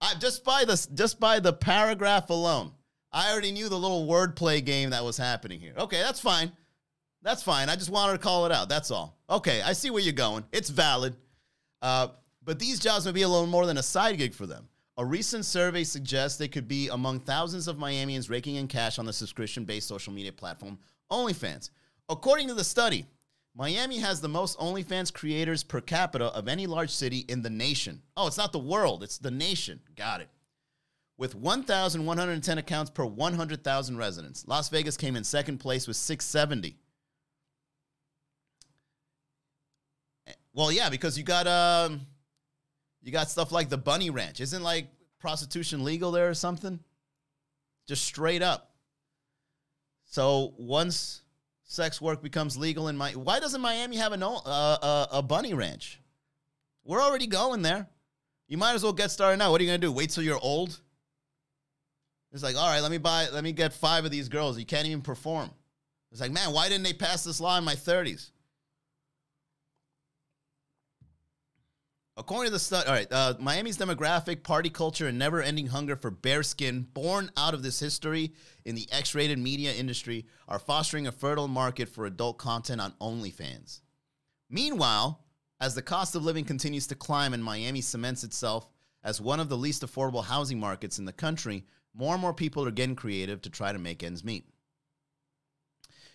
I, 0.00 0.14
just 0.18 0.44
by 0.44 0.64
the 0.64 0.86
just 0.94 1.18
by 1.18 1.40
the 1.40 1.52
paragraph 1.52 2.28
alone, 2.30 2.72
I 3.12 3.32
already 3.32 3.52
knew 3.52 3.68
the 3.68 3.78
little 3.78 4.06
wordplay 4.06 4.62
game 4.62 4.90
that 4.90 5.04
was 5.04 5.16
happening 5.16 5.60
here. 5.60 5.72
Okay, 5.78 6.02
that's 6.02 6.20
fine. 6.20 6.52
That's 7.26 7.42
fine. 7.42 7.68
I 7.68 7.74
just 7.74 7.90
wanted 7.90 8.12
to 8.12 8.18
call 8.20 8.46
it 8.46 8.52
out. 8.52 8.68
That's 8.68 8.92
all. 8.92 9.18
Okay, 9.28 9.60
I 9.60 9.72
see 9.72 9.90
where 9.90 10.00
you're 10.00 10.12
going. 10.12 10.44
It's 10.52 10.70
valid. 10.70 11.16
Uh, 11.82 12.06
but 12.44 12.60
these 12.60 12.78
jobs 12.78 13.04
may 13.04 13.10
be 13.10 13.22
a 13.22 13.28
little 13.28 13.48
more 13.48 13.66
than 13.66 13.78
a 13.78 13.82
side 13.82 14.16
gig 14.16 14.32
for 14.32 14.46
them. 14.46 14.68
A 14.96 15.04
recent 15.04 15.44
survey 15.44 15.82
suggests 15.82 16.38
they 16.38 16.46
could 16.46 16.68
be 16.68 16.86
among 16.86 17.18
thousands 17.18 17.66
of 17.66 17.78
Miamians 17.78 18.30
raking 18.30 18.54
in 18.54 18.68
cash 18.68 19.00
on 19.00 19.06
the 19.06 19.12
subscription 19.12 19.64
based 19.64 19.88
social 19.88 20.12
media 20.12 20.30
platform 20.30 20.78
OnlyFans. 21.10 21.70
According 22.08 22.46
to 22.46 22.54
the 22.54 22.62
study, 22.62 23.06
Miami 23.56 23.98
has 23.98 24.20
the 24.20 24.28
most 24.28 24.56
OnlyFans 24.60 25.12
creators 25.12 25.64
per 25.64 25.80
capita 25.80 26.26
of 26.26 26.46
any 26.46 26.68
large 26.68 26.90
city 26.90 27.24
in 27.28 27.42
the 27.42 27.50
nation. 27.50 28.02
Oh, 28.16 28.28
it's 28.28 28.38
not 28.38 28.52
the 28.52 28.60
world, 28.60 29.02
it's 29.02 29.18
the 29.18 29.32
nation. 29.32 29.80
Got 29.96 30.20
it. 30.20 30.28
With 31.18 31.34
1,110 31.34 32.58
accounts 32.58 32.90
per 32.90 33.04
100,000 33.04 33.96
residents. 33.96 34.44
Las 34.46 34.68
Vegas 34.68 34.96
came 34.96 35.16
in 35.16 35.24
second 35.24 35.58
place 35.58 35.88
with 35.88 35.96
670. 35.96 36.76
Well, 40.56 40.72
yeah, 40.72 40.88
because 40.88 41.18
you 41.18 41.22
got 41.22 41.46
um, 41.46 42.00
you 43.02 43.12
got 43.12 43.30
stuff 43.30 43.52
like 43.52 43.68
the 43.68 43.76
Bunny 43.76 44.08
Ranch. 44.08 44.40
Isn't 44.40 44.62
like 44.62 44.88
prostitution 45.20 45.84
legal 45.84 46.10
there 46.10 46.30
or 46.30 46.34
something? 46.34 46.80
Just 47.86 48.04
straight 48.04 48.40
up. 48.40 48.70
So 50.06 50.54
once 50.56 51.20
sex 51.64 52.00
work 52.00 52.22
becomes 52.22 52.56
legal 52.56 52.88
in 52.88 52.96
my, 52.96 53.10
why 53.12 53.38
doesn't 53.38 53.60
Miami 53.60 53.96
have 53.96 54.12
a 54.12 54.16
no, 54.16 54.36
uh, 54.46 54.78
uh, 54.80 55.06
a 55.10 55.22
Bunny 55.22 55.52
Ranch? 55.52 56.00
We're 56.84 57.02
already 57.02 57.26
going 57.26 57.60
there. 57.60 57.86
You 58.48 58.56
might 58.56 58.74
as 58.74 58.82
well 58.82 58.94
get 58.94 59.10
started 59.10 59.36
now. 59.36 59.50
What 59.50 59.60
are 59.60 59.64
you 59.64 59.68
gonna 59.68 59.78
do? 59.78 59.92
Wait 59.92 60.08
till 60.08 60.22
you're 60.22 60.40
old? 60.40 60.80
It's 62.32 62.42
like, 62.42 62.56
all 62.56 62.68
right, 62.68 62.80
let 62.80 62.90
me 62.90 62.98
buy, 62.98 63.28
let 63.30 63.44
me 63.44 63.52
get 63.52 63.74
five 63.74 64.06
of 64.06 64.10
these 64.10 64.30
girls. 64.30 64.58
You 64.58 64.64
can't 64.64 64.86
even 64.86 65.02
perform. 65.02 65.50
It's 66.12 66.20
like, 66.22 66.32
man, 66.32 66.52
why 66.54 66.70
didn't 66.70 66.84
they 66.84 66.94
pass 66.94 67.24
this 67.24 67.40
law 67.40 67.58
in 67.58 67.64
my 67.64 67.74
30s? 67.74 68.30
According 72.18 72.46
to 72.46 72.52
the 72.52 72.58
study, 72.58 72.88
all 72.88 72.94
right, 72.94 73.12
uh, 73.12 73.34
Miami's 73.38 73.76
demographic, 73.76 74.42
party 74.42 74.70
culture, 74.70 75.06
and 75.06 75.18
never 75.18 75.42
ending 75.42 75.66
hunger 75.66 75.96
for 75.96 76.10
bare 76.10 76.42
skin, 76.42 76.86
born 76.94 77.30
out 77.36 77.52
of 77.52 77.62
this 77.62 77.78
history 77.78 78.32
in 78.64 78.74
the 78.74 78.88
X 78.90 79.14
rated 79.14 79.38
media 79.38 79.74
industry, 79.74 80.24
are 80.48 80.58
fostering 80.58 81.06
a 81.06 81.12
fertile 81.12 81.46
market 81.46 81.90
for 81.90 82.06
adult 82.06 82.38
content 82.38 82.80
on 82.80 82.92
OnlyFans. 83.02 83.80
Meanwhile, 84.48 85.26
as 85.60 85.74
the 85.74 85.82
cost 85.82 86.14
of 86.14 86.24
living 86.24 86.46
continues 86.46 86.86
to 86.86 86.94
climb 86.94 87.34
and 87.34 87.44
Miami 87.44 87.82
cements 87.82 88.24
itself 88.24 88.66
as 89.04 89.20
one 89.20 89.38
of 89.38 89.50
the 89.50 89.56
least 89.58 89.82
affordable 89.82 90.24
housing 90.24 90.58
markets 90.58 90.98
in 90.98 91.04
the 91.04 91.12
country, 91.12 91.66
more 91.94 92.14
and 92.14 92.22
more 92.22 92.34
people 92.34 92.66
are 92.66 92.70
getting 92.70 92.96
creative 92.96 93.42
to 93.42 93.50
try 93.50 93.72
to 93.72 93.78
make 93.78 94.02
ends 94.02 94.24
meet. 94.24 94.48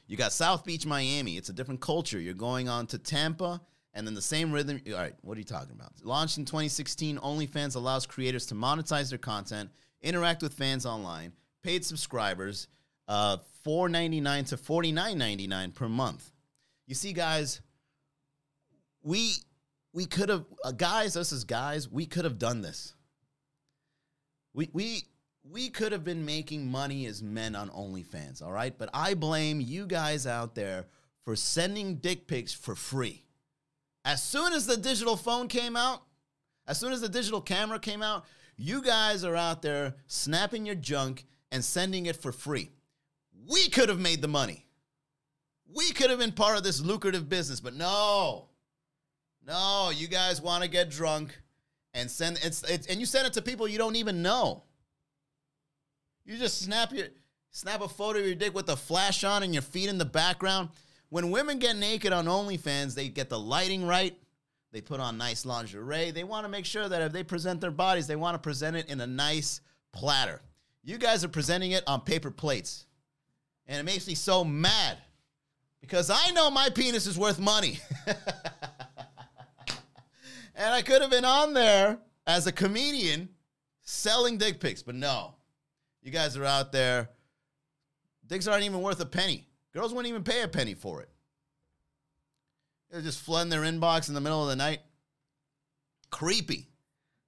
You 0.08 0.18
got 0.18 0.34
South 0.34 0.66
Beach, 0.66 0.86
Miami. 0.86 1.38
It's 1.38 1.50
a 1.50 1.54
different 1.54 1.80
culture. 1.80 2.20
You're 2.20 2.34
going 2.34 2.68
on 2.68 2.88
to 2.88 2.98
Tampa 2.98 3.62
and 3.94 4.06
then 4.08 4.14
the 4.14 4.22
same 4.22 4.52
rhythm. 4.52 4.82
All 4.88 4.94
right, 4.94 5.14
what 5.22 5.36
are 5.36 5.40
you 5.40 5.46
talking 5.46 5.76
about? 5.76 5.92
Launched 6.04 6.38
in 6.38 6.46
2016, 6.46 7.18
OnlyFans 7.18 7.76
allows 7.76 8.06
creators 8.06 8.46
to 8.48 8.56
monetize 8.56 9.10
their 9.10 9.20
content, 9.20 9.70
interact 10.02 10.42
with 10.42 10.54
fans 10.54 10.86
online, 10.86 11.34
paid 11.64 11.86
subscribers, 11.86 12.68
uh, 13.08 13.38
$4.99 13.66 14.50
to 14.50 14.58
$49.99 14.58 15.74
per 15.76 15.90
month. 15.90 16.32
You 16.88 16.96
see, 16.96 17.14
guys, 17.14 17.62
we 19.04 19.34
we 19.94 20.06
could 20.06 20.30
have 20.30 20.46
uh, 20.64 20.72
guys, 20.72 21.18
us 21.18 21.32
as 21.32 21.44
guys, 21.44 21.90
we 21.90 22.06
could 22.06 22.24
have 22.24 22.38
done 22.40 22.62
this. 22.62 22.94
We 24.54 24.70
we 24.74 25.04
we 25.44 25.70
could 25.70 25.92
have 25.92 26.04
been 26.04 26.26
making 26.26 26.70
money 26.70 27.06
as 27.06 27.24
men 27.24 27.56
on 27.56 27.70
OnlyFans, 27.70 28.42
all 28.42 28.52
right? 28.52 28.78
But 28.78 28.90
I 28.94 29.14
blame 29.14 29.60
you 29.60 29.86
guys 29.88 30.28
out 30.28 30.56
there 30.56 30.86
for 31.24 31.36
sending 31.36 31.96
dick 31.96 32.28
pics 32.28 32.54
for 32.54 32.76
free. 32.76 33.26
As 34.04 34.22
soon 34.24 34.54
as 34.54 34.66
the 34.66 34.78
digital 34.78 35.16
phone 35.16 35.48
came 35.48 35.76
out, 35.76 36.02
as 36.68 36.80
soon 36.80 36.94
as 36.94 37.02
the 37.02 37.10
digital 37.10 37.42
camera 37.42 37.80
came 37.80 38.02
out, 38.02 38.26
you 38.58 38.82
guys 38.82 39.24
are 39.24 39.36
out 39.36 39.62
there 39.62 39.96
snapping 40.08 40.66
your 40.66 40.76
junk 40.76 41.26
and 41.52 41.64
sending 41.64 42.06
it 42.06 42.16
for 42.16 42.32
free. 42.32 42.72
We 43.50 43.70
could 43.70 43.90
have 43.90 44.00
made 44.00 44.22
the 44.22 44.28
money. 44.28 44.66
We 45.74 45.92
could 45.92 46.10
have 46.10 46.20
been 46.20 46.32
part 46.32 46.58
of 46.58 46.64
this 46.64 46.82
lucrative 46.82 47.30
business, 47.30 47.60
but 47.60 47.74
no. 47.74 48.50
No, 49.46 49.92
you 49.94 50.08
guys 50.08 50.42
want 50.42 50.64
to 50.64 50.70
get 50.70 50.90
drunk 50.90 51.40
and 51.94 52.10
send 52.10 52.40
it's, 52.44 52.64
it's 52.64 52.88
and 52.88 53.00
you 53.00 53.06
send 53.06 53.28
it 53.28 53.34
to 53.34 53.42
people 53.42 53.68
you 53.68 53.78
don't 53.78 53.96
even 53.96 54.22
know. 54.22 54.64
You 56.26 56.38
just 56.38 56.62
snap 56.62 56.94
your 56.94 57.08
snap 57.50 57.82
a 57.82 57.88
photo 57.88 58.20
of 58.20 58.26
your 58.26 58.36
dick 58.36 58.54
with 58.54 58.70
a 58.70 58.76
flash 58.76 59.24
on 59.24 59.44
and 59.44 59.54
your 59.54 59.64
feet 59.64 59.90
in 59.90 59.98
the 59.98 60.06
background 60.06 60.70
when 61.12 61.30
women 61.30 61.60
get 61.60 61.76
naked 61.76 62.14
on 62.14 62.26
OnlyFans, 62.26 62.96
they 62.96 63.10
get 63.10 63.28
the 63.28 63.38
lighting 63.38 63.86
right. 63.86 64.18
They 64.72 64.80
put 64.80 65.02
on 65.02 65.18
nice 65.18 65.46
lingerie. 65.46 66.12
They 66.12 66.24
want 66.24 66.46
to 66.46 66.50
make 66.50 66.66
sure 66.66 66.88
that 66.88 67.02
if 67.02 67.12
they 67.12 67.22
present 67.22 67.60
their 67.60 67.70
bodies, 67.70 68.08
they 68.08 68.16
want 68.16 68.36
to 68.36 68.40
present 68.40 68.78
it 68.78 68.90
in 68.90 69.02
a 69.02 69.08
nice 69.08 69.60
platter. 69.92 70.42
You 70.86 70.98
guys 70.98 71.26
are 71.26 71.30
presenting 71.30 71.72
it 71.72 71.84
on 71.86 72.00
paper 72.00 72.32
plates. 72.32 72.86
And 73.68 73.78
it 73.78 73.84
makes 73.84 74.08
me 74.08 74.16
so 74.16 74.46
mad 74.46 75.00
because 75.82 76.10
I 76.10 76.32
know 76.32 76.50
my 76.50 76.70
penis 76.70 77.06
is 77.06 77.20
worth 77.20 77.40
money. 77.40 77.82
and 78.08 78.18
I 80.74 80.82
could 80.82 81.02
have 81.02 81.12
been 81.12 81.26
on 81.26 81.54
there 81.54 82.00
as 82.26 82.48
a 82.48 82.54
comedian 82.54 83.28
selling 83.82 84.38
dick 84.38 84.62
pics, 84.62 84.82
but 84.82 84.96
no. 84.96 85.36
You 86.02 86.12
guys 86.12 86.38
are 86.38 86.46
out 86.46 86.72
there. 86.72 87.10
Dicks 88.28 88.48
aren't 88.48 88.64
even 88.64 88.82
worth 88.82 89.02
a 89.02 89.06
penny. 89.06 89.50
Girls 89.74 89.94
wouldn't 89.94 90.10
even 90.10 90.24
pay 90.24 90.42
a 90.42 90.48
penny 90.48 90.74
for 90.74 91.02
it. 91.02 91.10
They're 92.90 93.02
just 93.02 93.22
flooding 93.22 93.50
their 93.50 93.62
inbox 93.62 94.10
in 94.10 94.14
the 94.14 94.22
middle 94.22 94.44
of 94.44 94.50
the 94.50 94.56
night. 94.56 94.80
Creepy. 96.10 96.68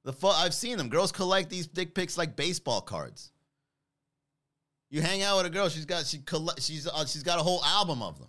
The 0.03 0.12
fo- 0.12 0.29
I've 0.29 0.53
seen 0.53 0.77
them. 0.77 0.89
Girls 0.89 1.13
collect 1.13 1.50
these 1.50 1.67
dick 1.67 1.95
pics 1.95 2.17
like 2.17 2.35
baseball 2.35 2.81
cards. 2.81 3.31
You 4.89 5.01
hang 5.01 5.23
out 5.23 5.38
with 5.38 5.45
a 5.45 5.50
girl, 5.50 5.69
she's 5.69 5.85
got 5.85 6.05
she 6.05 6.19
coll- 6.19 6.51
she's 6.59 6.85
uh, 6.85 7.05
she's 7.05 7.23
got 7.23 7.39
a 7.39 7.43
whole 7.43 7.63
album 7.63 8.03
of 8.03 8.19
them, 8.19 8.27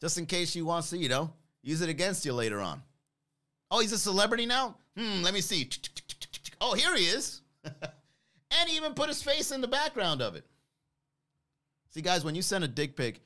just 0.00 0.18
in 0.18 0.26
case 0.26 0.50
she 0.50 0.60
wants 0.60 0.90
to, 0.90 0.98
you 0.98 1.08
know, 1.08 1.32
use 1.62 1.80
it 1.80 1.88
against 1.88 2.26
you 2.26 2.34
later 2.34 2.60
on. 2.60 2.82
Oh, 3.70 3.80
he's 3.80 3.92
a 3.92 3.98
celebrity 3.98 4.44
now. 4.44 4.76
Hmm. 4.98 5.22
Let 5.22 5.32
me 5.32 5.40
see. 5.40 5.70
Oh, 6.60 6.74
here 6.74 6.94
he 6.96 7.04
is. 7.04 7.40
and 7.64 8.68
he 8.68 8.76
even 8.76 8.94
put 8.94 9.08
his 9.08 9.22
face 9.22 9.52
in 9.52 9.60
the 9.60 9.68
background 9.68 10.20
of 10.20 10.34
it. 10.34 10.44
See, 11.90 12.02
guys, 12.02 12.24
when 12.24 12.34
you 12.34 12.42
send 12.42 12.64
a 12.64 12.68
dick 12.68 12.96
pic, 12.96 13.20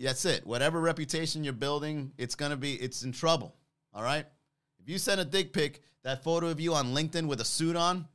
that's 0.00 0.24
it. 0.24 0.46
Whatever 0.46 0.80
reputation 0.80 1.44
you're 1.44 1.52
building, 1.52 2.12
it's 2.18 2.34
gonna 2.34 2.56
be 2.56 2.74
it's 2.74 3.02
in 3.02 3.12
trouble. 3.12 3.54
All 3.94 4.02
right. 4.02 4.26
If 4.80 4.88
you 4.88 4.98
send 4.98 5.20
a 5.20 5.24
dick 5.24 5.52
pic, 5.52 5.82
that 6.02 6.24
photo 6.24 6.48
of 6.48 6.60
you 6.60 6.74
on 6.74 6.94
LinkedIn 6.94 7.26
with 7.26 7.40
a 7.40 7.44
suit 7.44 7.76
on, 7.76 8.08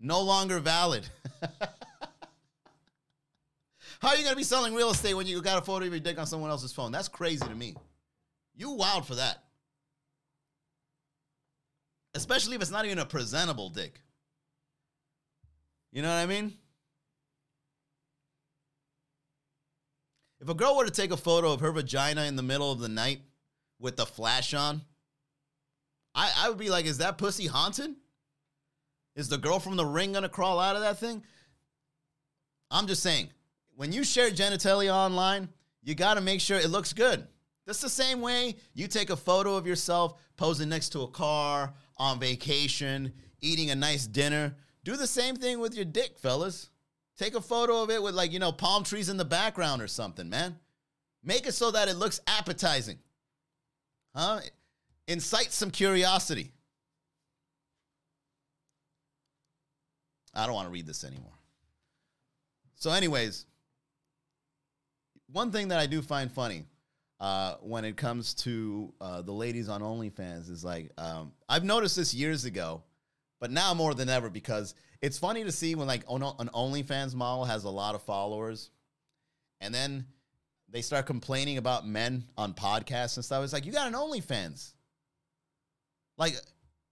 no 0.00 0.20
longer 0.20 0.58
valid. 0.58 1.06
How 4.00 4.10
are 4.10 4.16
you 4.16 4.22
gonna 4.22 4.36
be 4.36 4.44
selling 4.44 4.74
real 4.74 4.90
estate 4.90 5.14
when 5.14 5.26
you 5.26 5.42
got 5.42 5.58
a 5.58 5.64
photo 5.64 5.86
of 5.86 5.92
your 5.92 6.00
dick 6.00 6.18
on 6.18 6.26
someone 6.26 6.50
else's 6.50 6.72
phone? 6.72 6.92
That's 6.92 7.08
crazy 7.08 7.44
to 7.44 7.54
me. 7.54 7.74
You 8.54 8.70
wild 8.70 9.06
for 9.06 9.16
that. 9.16 9.44
Especially 12.14 12.56
if 12.56 12.62
it's 12.62 12.70
not 12.70 12.84
even 12.84 12.98
a 12.98 13.06
presentable 13.06 13.70
dick. 13.70 14.00
You 15.92 16.02
know 16.02 16.08
what 16.08 16.16
I 16.16 16.26
mean? 16.26 16.52
If 20.40 20.48
a 20.48 20.54
girl 20.54 20.76
were 20.76 20.84
to 20.84 20.90
take 20.90 21.10
a 21.10 21.16
photo 21.16 21.52
of 21.52 21.60
her 21.60 21.72
vagina 21.72 22.24
in 22.24 22.36
the 22.36 22.42
middle 22.42 22.70
of 22.70 22.78
the 22.78 22.88
night 22.88 23.20
with 23.78 23.96
the 23.96 24.06
flash 24.06 24.54
on, 24.54 24.82
I, 26.14 26.32
I 26.36 26.48
would 26.48 26.58
be 26.58 26.70
like, 26.70 26.86
is 26.86 26.98
that 26.98 27.18
pussy 27.18 27.46
haunted? 27.46 27.94
Is 29.16 29.28
the 29.28 29.38
girl 29.38 29.58
from 29.58 29.76
the 29.76 29.84
ring 29.84 30.12
gonna 30.12 30.28
crawl 30.28 30.60
out 30.60 30.76
of 30.76 30.82
that 30.82 30.98
thing? 30.98 31.22
I'm 32.70 32.86
just 32.86 33.02
saying, 33.02 33.30
when 33.74 33.92
you 33.92 34.04
share 34.04 34.30
genitalia 34.30 34.92
online, 34.92 35.48
you 35.82 35.94
gotta 35.94 36.20
make 36.20 36.40
sure 36.40 36.58
it 36.58 36.70
looks 36.70 36.92
good. 36.92 37.26
That's 37.66 37.80
the 37.80 37.88
same 37.88 38.20
way 38.20 38.56
you 38.74 38.86
take 38.86 39.10
a 39.10 39.16
photo 39.16 39.56
of 39.56 39.66
yourself 39.66 40.20
posing 40.36 40.68
next 40.68 40.90
to 40.90 41.02
a 41.02 41.08
car, 41.08 41.74
on 41.98 42.20
vacation, 42.20 43.12
eating 43.40 43.70
a 43.70 43.74
nice 43.74 44.06
dinner. 44.06 44.56
Do 44.84 44.96
the 44.96 45.06
same 45.06 45.36
thing 45.36 45.58
with 45.58 45.74
your 45.74 45.84
dick, 45.84 46.18
fellas. 46.18 46.70
Take 47.18 47.34
a 47.34 47.40
photo 47.40 47.82
of 47.82 47.90
it 47.90 48.00
with 48.02 48.14
like, 48.14 48.32
you 48.32 48.38
know, 48.38 48.52
palm 48.52 48.84
trees 48.84 49.08
in 49.08 49.16
the 49.16 49.24
background 49.24 49.82
or 49.82 49.88
something, 49.88 50.28
man. 50.28 50.56
Make 51.24 51.46
it 51.46 51.52
so 51.52 51.72
that 51.72 51.88
it 51.88 51.94
looks 51.94 52.20
appetizing. 52.28 52.98
Huh? 54.14 54.40
Incite 55.08 55.52
some 55.52 55.70
curiosity. 55.70 56.52
I 60.32 60.46
don't 60.46 60.54
want 60.54 60.68
to 60.68 60.72
read 60.72 60.86
this 60.86 61.02
anymore. 61.02 61.32
So, 62.76 62.92
anyways, 62.92 63.46
one 65.32 65.50
thing 65.50 65.68
that 65.68 65.80
I 65.80 65.86
do 65.86 66.00
find 66.00 66.30
funny 66.30 66.64
uh, 67.18 67.54
when 67.60 67.84
it 67.84 67.96
comes 67.96 68.34
to 68.34 68.92
uh, 69.00 69.22
the 69.22 69.32
ladies 69.32 69.68
on 69.68 69.80
OnlyFans 69.80 70.48
is 70.48 70.64
like, 70.64 70.92
um, 70.96 71.32
I've 71.48 71.64
noticed 71.64 71.96
this 71.96 72.14
years 72.14 72.44
ago, 72.44 72.82
but 73.40 73.50
now 73.50 73.74
more 73.74 73.94
than 73.94 74.08
ever 74.08 74.30
because 74.30 74.76
it's 75.00 75.18
funny 75.18 75.44
to 75.44 75.52
see 75.52 75.74
when 75.74 75.86
like 75.86 76.02
an 76.10 76.20
OnlyFans 76.20 77.14
model 77.14 77.44
has 77.44 77.64
a 77.64 77.70
lot 77.70 77.94
of 77.94 78.02
followers, 78.02 78.70
and 79.60 79.74
then 79.74 80.06
they 80.68 80.82
start 80.82 81.06
complaining 81.06 81.58
about 81.58 81.86
men 81.86 82.24
on 82.36 82.52
podcasts 82.52 83.16
and 83.16 83.24
stuff. 83.24 83.44
It's 83.44 83.52
like 83.52 83.64
you 83.64 83.72
got 83.72 83.86
an 83.86 83.94
OnlyFans. 83.94 84.72
Like, 86.16 86.34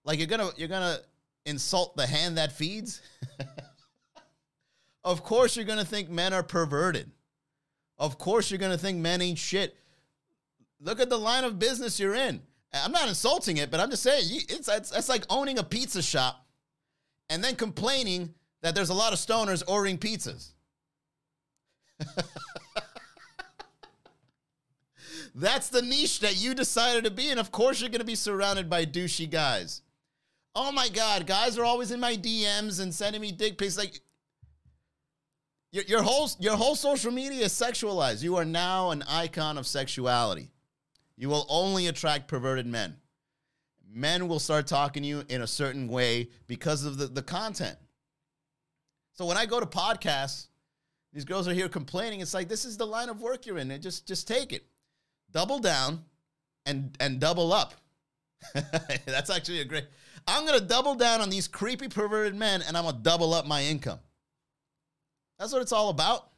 like 0.05 0.19
you're 0.19 0.27
gonna 0.27 0.51
you're 0.55 0.69
gonna 0.69 0.99
insult 1.45 1.97
the 1.97 2.07
hand 2.07 2.37
that 2.37 2.53
feeds. 2.53 3.01
of 5.03 5.23
course, 5.23 5.55
you're 5.55 5.65
gonna 5.65 5.85
think 5.85 6.09
men 6.09 6.33
are 6.33 6.43
perverted. 6.43 7.11
Of 7.97 8.17
course, 8.17 8.49
you're 8.49 8.59
gonna 8.59 8.77
think 8.77 8.99
men 8.99 9.21
ain't 9.21 9.37
shit. 9.37 9.75
Look 10.79 11.01
at 11.01 11.09
the 11.09 11.17
line 11.17 11.43
of 11.43 11.59
business 11.59 11.99
you're 11.99 12.15
in. 12.15 12.41
I'm 12.73 12.91
not 12.91 13.09
insulting 13.09 13.57
it, 13.57 13.69
but 13.69 13.79
I'm 13.79 13.89
just 13.89 14.03
saying 14.03 14.23
it's 14.49 14.69
it's, 14.69 14.95
it's 14.95 15.09
like 15.09 15.25
owning 15.29 15.59
a 15.59 15.63
pizza 15.63 16.01
shop 16.01 16.46
and 17.29 17.43
then 17.43 17.55
complaining 17.55 18.33
that 18.61 18.75
there's 18.75 18.89
a 18.89 18.93
lot 18.93 19.13
of 19.13 19.19
stoners 19.19 19.63
ordering 19.67 19.97
pizzas. 19.97 20.51
That's 25.35 25.69
the 25.69 25.81
niche 25.81 26.21
that 26.21 26.41
you 26.41 26.55
decided 26.55 27.03
to 27.03 27.11
be 27.11 27.29
in. 27.29 27.37
Of 27.37 27.51
course, 27.51 27.79
you're 27.79 27.91
going 27.91 27.99
to 27.99 28.05
be 28.05 28.15
surrounded 28.15 28.69
by 28.69 28.85
douchey 28.85 29.29
guys. 29.29 29.83
Oh 30.55 30.71
my 30.71 30.89
God, 30.89 31.27
guys 31.27 31.59
are 31.59 31.63
always 31.63 31.91
in 31.91 31.99
my 31.99 32.15
DMs 32.17 32.81
and 32.81 32.91
sending 32.93 33.21
me 33.21 33.31
dick 33.31 33.59
pics. 33.59 33.77
Like, 33.77 34.01
your, 35.71 35.83
your 35.83 36.01
whole 36.01 36.29
your 36.39 36.55
whole 36.55 36.75
social 36.75 37.11
media 37.11 37.45
is 37.45 37.53
sexualized. 37.53 38.23
You 38.23 38.35
are 38.37 38.45
now 38.45 38.89
an 38.89 39.03
icon 39.07 39.59
of 39.59 39.67
sexuality. 39.67 40.49
You 41.15 41.29
will 41.29 41.45
only 41.49 41.85
attract 41.85 42.27
perverted 42.27 42.65
men. 42.65 42.95
Men 43.89 44.27
will 44.27 44.39
start 44.39 44.67
talking 44.67 45.03
to 45.03 45.09
you 45.09 45.23
in 45.29 45.41
a 45.41 45.47
certain 45.47 45.87
way 45.87 46.29
because 46.47 46.83
of 46.83 46.97
the, 46.97 47.07
the 47.07 47.21
content. 47.21 47.77
So 49.13 49.25
when 49.25 49.37
I 49.37 49.45
go 49.45 49.59
to 49.59 49.65
podcasts, 49.65 50.47
these 51.13 51.25
girls 51.25 51.47
are 51.47 51.53
here 51.53 51.69
complaining. 51.69 52.19
It's 52.19 52.33
like 52.33 52.47
this 52.49 52.65
is 52.65 52.77
the 52.77 52.85
line 52.85 53.09
of 53.09 53.21
work 53.21 53.45
you're 53.45 53.57
in. 53.57 53.71
And 53.71 53.81
just 53.81 54.07
just 54.07 54.27
take 54.27 54.53
it 54.53 54.65
double 55.31 55.59
down 55.59 56.03
and 56.65 56.95
and 56.99 57.19
double 57.19 57.53
up. 57.53 57.73
That's 59.05 59.29
actually 59.29 59.61
a 59.61 59.65
great. 59.65 59.85
I'm 60.27 60.45
gonna 60.45 60.59
double 60.59 60.95
down 60.95 61.21
on 61.21 61.29
these 61.29 61.47
creepy 61.47 61.87
perverted 61.87 62.35
men, 62.35 62.61
and 62.61 62.77
I'm 62.77 62.83
gonna 62.83 62.99
double 63.01 63.33
up 63.33 63.47
my 63.47 63.63
income. 63.63 63.99
That's 65.39 65.53
what 65.53 65.61
it's 65.61 65.71
all 65.71 65.89
about. 65.89 66.29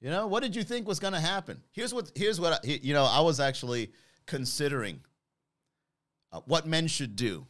You 0.00 0.10
know, 0.10 0.26
what 0.26 0.42
did 0.42 0.54
you 0.54 0.62
think 0.62 0.86
was 0.86 1.00
gonna 1.00 1.20
happen? 1.20 1.60
Here's 1.72 1.92
what. 1.92 2.12
Here's 2.14 2.40
what. 2.40 2.52
I, 2.52 2.58
you 2.82 2.94
know, 2.94 3.04
I 3.04 3.20
was 3.20 3.40
actually 3.40 3.92
considering 4.26 5.00
uh, 6.32 6.40
what 6.46 6.66
men 6.66 6.86
should 6.86 7.16
do 7.16 7.46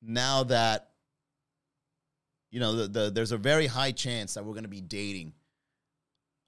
now 0.00 0.44
that 0.44 0.90
you 2.50 2.60
know 2.60 2.74
the, 2.74 2.88
the 2.88 3.10
there's 3.10 3.32
a 3.32 3.38
very 3.38 3.66
high 3.66 3.92
chance 3.92 4.34
that 4.34 4.44
we're 4.44 4.52
going 4.52 4.64
to 4.64 4.68
be 4.68 4.80
dating 4.80 5.32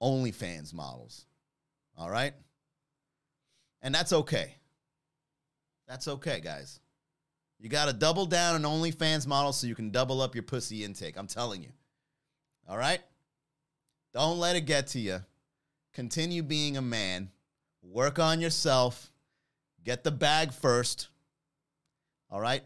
OnlyFans 0.01 0.73
models. 0.73 1.25
All 1.97 2.09
right? 2.09 2.33
And 3.81 3.93
that's 3.93 4.13
okay. 4.13 4.55
That's 5.87 6.07
okay, 6.07 6.39
guys. 6.39 6.79
You 7.59 7.69
got 7.69 7.85
to 7.85 7.93
double 7.93 8.25
down 8.25 8.55
on 8.55 8.79
OnlyFans 8.79 9.27
models 9.27 9.57
so 9.57 9.67
you 9.67 9.75
can 9.75 9.91
double 9.91 10.21
up 10.21 10.35
your 10.35 10.43
pussy 10.43 10.83
intake. 10.83 11.17
I'm 11.17 11.27
telling 11.27 11.63
you. 11.63 11.69
All 12.67 12.77
right? 12.77 12.99
Don't 14.13 14.39
let 14.39 14.55
it 14.55 14.61
get 14.61 14.87
to 14.87 14.99
you. 14.99 15.19
Continue 15.93 16.43
being 16.43 16.77
a 16.77 16.81
man. 16.81 17.29
Work 17.81 18.19
on 18.19 18.41
yourself. 18.41 19.11
Get 19.85 20.03
the 20.03 20.11
bag 20.11 20.51
first. 20.51 21.09
All 22.31 22.41
right? 22.41 22.63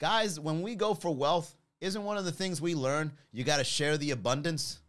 Guys, 0.00 0.38
when 0.38 0.60
we 0.60 0.74
go 0.74 0.92
for 0.92 1.14
wealth, 1.14 1.54
isn't 1.80 2.04
one 2.04 2.18
of 2.18 2.24
the 2.24 2.32
things 2.32 2.60
we 2.60 2.74
learn 2.74 3.12
you 3.32 3.44
got 3.44 3.58
to 3.58 3.64
share 3.64 3.96
the 3.96 4.10
abundance? 4.10 4.80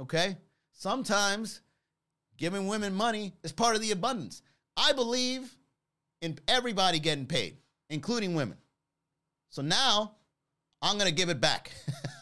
Okay? 0.00 0.36
Sometimes 0.72 1.60
giving 2.36 2.68
women 2.68 2.94
money 2.94 3.34
is 3.42 3.52
part 3.52 3.74
of 3.74 3.82
the 3.82 3.90
abundance. 3.90 4.42
I 4.76 4.92
believe 4.92 5.54
in 6.22 6.38
everybody 6.46 7.00
getting 7.00 7.26
paid, 7.26 7.56
including 7.90 8.34
women. 8.34 8.56
So 9.50 9.62
now 9.62 10.14
I'm 10.80 10.96
going 10.96 11.08
to 11.08 11.14
give 11.14 11.28
it 11.28 11.40
back. 11.40 11.72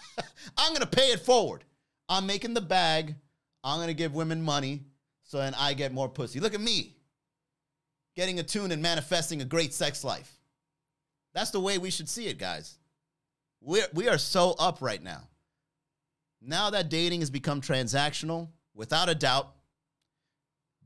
I'm 0.59 0.73
going 0.73 0.81
to 0.81 0.87
pay 0.87 1.12
it 1.12 1.20
forward. 1.20 1.64
I'm 2.09 2.27
making 2.27 2.55
the 2.55 2.62
bag. 2.62 3.14
I'm 3.62 3.77
going 3.77 3.88
to 3.88 3.94
give 3.94 4.14
women 4.14 4.40
money 4.40 4.85
so 5.23 5.38
then 5.38 5.55
I 5.59 5.75
get 5.75 5.92
more 5.92 6.09
pussy. 6.09 6.40
Look 6.40 6.55
at 6.55 6.61
me 6.61 6.96
getting 8.18 8.40
attuned 8.40 8.72
and 8.72 8.83
manifesting 8.83 9.40
a 9.42 9.44
great 9.44 9.72
sex 9.72 10.02
life. 10.02 10.40
That's 11.35 11.52
the 11.52 11.61
way 11.61 11.78
we 11.78 11.88
should 11.88 12.09
see 12.09 12.26
it, 12.26 12.37
guys. 12.37 12.76
We're, 13.61 13.87
we 13.94 14.09
are 14.09 14.18
so 14.18 14.57
up 14.59 14.78
right 14.81 15.00
now. 15.00 15.28
Now 16.42 16.70
that 16.70 16.88
dating 16.88 17.20
has 17.20 17.31
become 17.31 17.61
transactional, 17.61 18.48
without 18.74 19.09
a 19.09 19.14
doubt, 19.14 19.54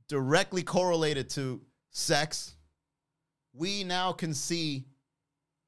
directly 0.08 0.62
correlated 0.62 1.30
to 1.30 1.62
sex, 1.88 2.54
we 3.54 3.82
now 3.82 4.12
can 4.12 4.34
see 4.34 4.84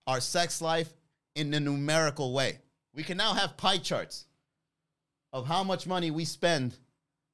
our 0.07 0.21
sex 0.21 0.61
life 0.61 0.93
in 1.35 1.55
a 1.55 1.61
numerical 1.61 2.35
way. 2.35 2.59
We 2.93 3.05
can 3.05 3.17
now 3.17 3.33
have 3.33 3.57
pie 3.57 3.79
charts 3.79 4.27
of 5.33 5.47
how 5.47 5.65
much 5.65 5.87
money 5.87 6.11
we 6.11 6.27
spend 6.27 6.77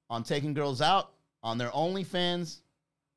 on 0.09 0.23
taking 0.23 0.55
girls 0.55 0.81
out, 0.81 1.11
on 1.43 1.59
their 1.59 1.71
OnlyFans, 1.71 2.61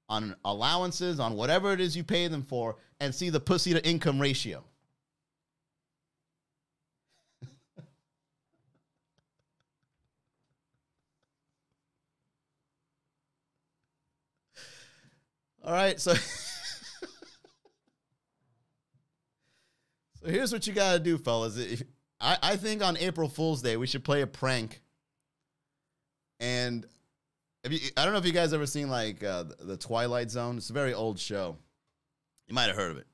on 0.09 0.35
allowances, 0.45 1.19
on 1.19 1.35
whatever 1.35 1.73
it 1.73 1.79
is 1.81 1.95
you 1.95 2.03
pay 2.03 2.27
them 2.27 2.43
for, 2.43 2.75
and 2.99 3.13
see 3.13 3.29
the 3.29 3.39
pussy 3.39 3.73
to 3.73 3.85
income 3.87 4.19
ratio. 4.19 4.63
All 15.63 15.73
right, 15.73 15.99
so 15.99 16.13
so 16.15 17.07
here's 20.25 20.51
what 20.51 20.67
you 20.67 20.73
gotta 20.73 20.99
do, 20.99 21.17
fellas. 21.17 21.57
If, 21.57 21.83
I, 22.23 22.37
I 22.41 22.55
think 22.55 22.81
on 22.81 22.97
April 22.97 23.27
Fool's 23.27 23.61
Day 23.61 23.75
we 23.77 23.85
should 23.85 24.03
play 24.03 24.21
a 24.21 24.27
prank. 24.27 24.81
And 26.39 26.85
you, 27.71 27.79
I 27.95 28.03
don't 28.03 28.13
know 28.13 28.19
if 28.19 28.25
you 28.25 28.31
guys 28.31 28.53
ever 28.53 28.65
seen 28.65 28.89
like 28.89 29.23
uh, 29.23 29.45
the 29.59 29.77
Twilight 29.77 30.29
Zone. 30.29 30.57
It's 30.57 30.69
a 30.69 30.73
very 30.73 30.93
old 30.93 31.19
show. 31.19 31.57
You 32.47 32.55
might 32.55 32.67
have 32.67 32.75
heard 32.75 32.91
of 32.91 32.97
it. 32.97 33.07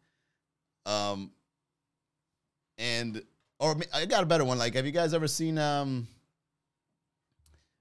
Um, 0.85 1.31
and 2.77 3.21
or 3.59 3.77
I 3.93 4.05
got 4.05 4.23
a 4.23 4.25
better 4.25 4.45
one. 4.45 4.57
Like, 4.57 4.75
have 4.75 4.85
you 4.85 4.91
guys 4.91 5.13
ever 5.13 5.27
seen 5.27 5.57
um? 5.57 6.07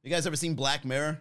You 0.02 0.10
guys 0.10 0.26
ever 0.26 0.36
seen 0.36 0.54
Black 0.54 0.84
Mirror? 0.84 1.20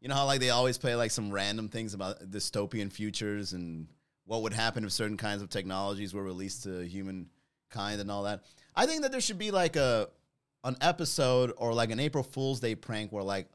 you 0.00 0.08
know 0.08 0.14
how 0.14 0.26
like 0.26 0.40
they 0.40 0.50
always 0.50 0.78
play 0.78 0.94
like 0.94 1.10
some 1.10 1.32
random 1.32 1.68
things 1.68 1.94
about 1.94 2.30
dystopian 2.30 2.92
futures 2.92 3.52
and 3.54 3.88
what 4.24 4.42
would 4.42 4.52
happen 4.52 4.84
if 4.84 4.92
certain 4.92 5.16
kinds 5.16 5.42
of 5.42 5.48
technologies 5.48 6.12
were 6.12 6.22
released 6.22 6.64
to 6.64 6.86
humankind 6.86 8.00
and 8.00 8.08
all 8.08 8.24
that. 8.24 8.44
I 8.74 8.86
think 8.86 9.02
that 9.02 9.12
there 9.12 9.20
should 9.20 9.38
be 9.38 9.50
like 9.50 9.76
a 9.76 10.08
an 10.64 10.76
episode 10.80 11.52
or 11.56 11.72
like 11.72 11.90
an 11.90 11.98
April 12.00 12.22
Fool's 12.24 12.60
Day 12.60 12.74
prank 12.74 13.10
where 13.10 13.24
like 13.24 13.48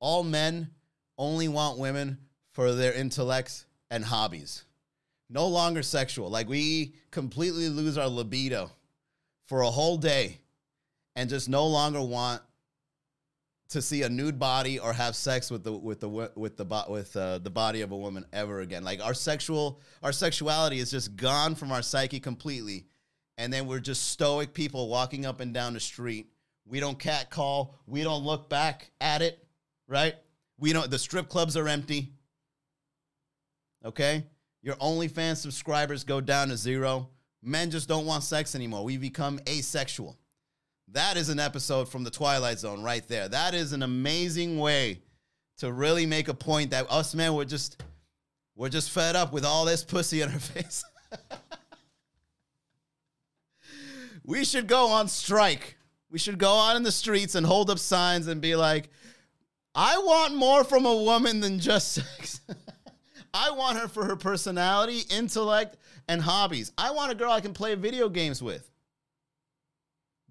all 0.00 0.22
men 0.22 0.70
only 1.18 1.48
want 1.48 1.78
women 1.78 2.18
for 2.52 2.72
their 2.72 2.92
intellects 2.92 3.66
and 3.90 4.04
hobbies. 4.04 4.64
No 5.28 5.46
longer 5.48 5.82
sexual. 5.82 6.30
Like 6.30 6.48
we 6.48 6.94
completely 7.10 7.68
lose 7.68 7.98
our 7.98 8.08
libido 8.08 8.70
for 9.46 9.62
a 9.62 9.70
whole 9.70 9.96
day 9.96 10.40
and 11.14 11.28
just 11.28 11.48
no 11.48 11.66
longer 11.66 12.00
want 12.00 12.42
to 13.68 13.82
see 13.82 14.02
a 14.02 14.08
nude 14.08 14.38
body 14.38 14.78
or 14.78 14.92
have 14.92 15.16
sex 15.16 15.50
with 15.50 15.64
the 15.64 15.72
with 15.72 16.00
the 16.00 16.08
with 16.08 16.56
the 16.56 16.84
with 16.88 17.16
uh, 17.16 17.38
the 17.38 17.50
body 17.50 17.80
of 17.80 17.90
a 17.90 17.96
woman 17.96 18.24
ever 18.32 18.60
again. 18.60 18.84
Like 18.84 19.04
our 19.04 19.14
sexual 19.14 19.80
our 20.02 20.12
sexuality 20.12 20.78
is 20.78 20.90
just 20.90 21.16
gone 21.16 21.54
from 21.54 21.72
our 21.72 21.82
psyche 21.82 22.20
completely, 22.20 22.86
and 23.38 23.52
then 23.52 23.66
we're 23.66 23.80
just 23.80 24.08
stoic 24.08 24.54
people 24.54 24.88
walking 24.88 25.26
up 25.26 25.40
and 25.40 25.52
down 25.52 25.74
the 25.74 25.80
street. 25.80 26.28
We 26.64 26.80
don't 26.80 26.98
cat 26.98 27.30
call. 27.30 27.74
We 27.86 28.02
don't 28.02 28.24
look 28.24 28.48
back 28.48 28.90
at 29.00 29.22
it. 29.22 29.45
Right? 29.88 30.14
We 30.58 30.72
don't. 30.72 30.90
The 30.90 30.98
strip 30.98 31.28
clubs 31.28 31.56
are 31.56 31.68
empty. 31.68 32.12
Okay, 33.84 34.24
your 34.62 34.74
OnlyFans 34.76 35.36
subscribers 35.36 36.02
go 36.02 36.20
down 36.20 36.48
to 36.48 36.56
zero. 36.56 37.08
Men 37.42 37.70
just 37.70 37.88
don't 37.88 38.06
want 38.06 38.24
sex 38.24 38.54
anymore. 38.54 38.82
We 38.84 38.96
become 38.96 39.38
asexual. 39.48 40.16
That 40.88 41.16
is 41.16 41.28
an 41.28 41.38
episode 41.38 41.88
from 41.88 42.04
the 42.04 42.10
Twilight 42.10 42.58
Zone 42.58 42.82
right 42.82 43.06
there. 43.06 43.28
That 43.28 43.54
is 43.54 43.72
an 43.72 43.82
amazing 43.82 44.58
way 44.58 45.02
to 45.58 45.72
really 45.72 46.06
make 46.06 46.28
a 46.28 46.34
point 46.34 46.70
that 46.70 46.90
us 46.90 47.14
men 47.14 47.34
were 47.34 47.44
just 47.44 47.82
we're 48.56 48.68
just 48.68 48.90
fed 48.90 49.16
up 49.16 49.32
with 49.32 49.44
all 49.44 49.64
this 49.64 49.84
pussy 49.84 50.22
in 50.22 50.32
our 50.32 50.38
face. 50.40 50.84
we 54.24 54.44
should 54.44 54.66
go 54.66 54.88
on 54.88 55.08
strike. 55.08 55.76
We 56.10 56.18
should 56.18 56.38
go 56.38 56.58
out 56.58 56.76
in 56.76 56.82
the 56.82 56.92
streets 56.92 57.34
and 57.34 57.44
hold 57.44 57.68
up 57.68 57.78
signs 57.78 58.26
and 58.28 58.40
be 58.40 58.56
like, 58.56 58.88
I 59.76 59.98
want 59.98 60.34
more 60.34 60.64
from 60.64 60.86
a 60.86 60.96
woman 60.96 61.38
than 61.40 61.60
just 61.60 61.92
sex. 61.92 62.40
I 63.34 63.50
want 63.50 63.78
her 63.78 63.86
for 63.86 64.04
her 64.04 64.16
personality, 64.16 65.02
intellect, 65.10 65.76
and 66.08 66.20
hobbies. 66.20 66.72
I 66.76 66.90
want 66.90 67.12
a 67.12 67.14
girl 67.14 67.30
I 67.30 67.40
can 67.40 67.52
play 67.52 67.74
video 67.74 68.08
games 68.08 68.42
with 68.42 68.68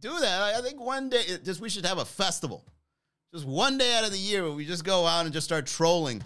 do 0.05 0.19
that. 0.19 0.55
I 0.55 0.61
think 0.61 0.79
one 0.79 1.09
day, 1.09 1.23
just 1.43 1.59
we 1.59 1.69
should 1.69 1.85
have 1.85 1.97
a 1.97 2.05
festival. 2.05 2.63
Just 3.33 3.45
one 3.45 3.77
day 3.77 3.95
out 3.95 4.05
of 4.05 4.11
the 4.11 4.17
year 4.17 4.43
where 4.43 4.51
we 4.51 4.65
just 4.65 4.83
go 4.83 5.05
out 5.05 5.25
and 5.25 5.33
just 5.33 5.45
start 5.45 5.65
trolling 5.65 6.21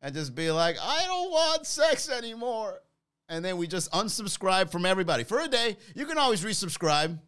and 0.00 0.14
just 0.14 0.34
be 0.34 0.50
like, 0.50 0.76
I 0.80 1.04
don't 1.06 1.30
want 1.30 1.66
sex 1.66 2.08
anymore. 2.08 2.80
And 3.28 3.44
then 3.44 3.56
we 3.56 3.66
just 3.66 3.90
unsubscribe 3.92 4.70
from 4.70 4.86
everybody 4.86 5.24
for 5.24 5.40
a 5.40 5.48
day. 5.48 5.76
You 5.94 6.06
can 6.06 6.18
always 6.18 6.44
resubscribe. 6.44 7.18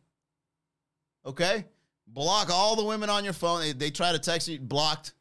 Okay? 1.26 1.64
Block 2.06 2.48
all 2.50 2.76
the 2.76 2.84
women 2.84 3.10
on 3.10 3.24
your 3.24 3.32
phone. 3.32 3.60
They, 3.60 3.72
they 3.72 3.90
try 3.90 4.12
to 4.12 4.18
text 4.18 4.48
you, 4.48 4.60
blocked. 4.60 5.14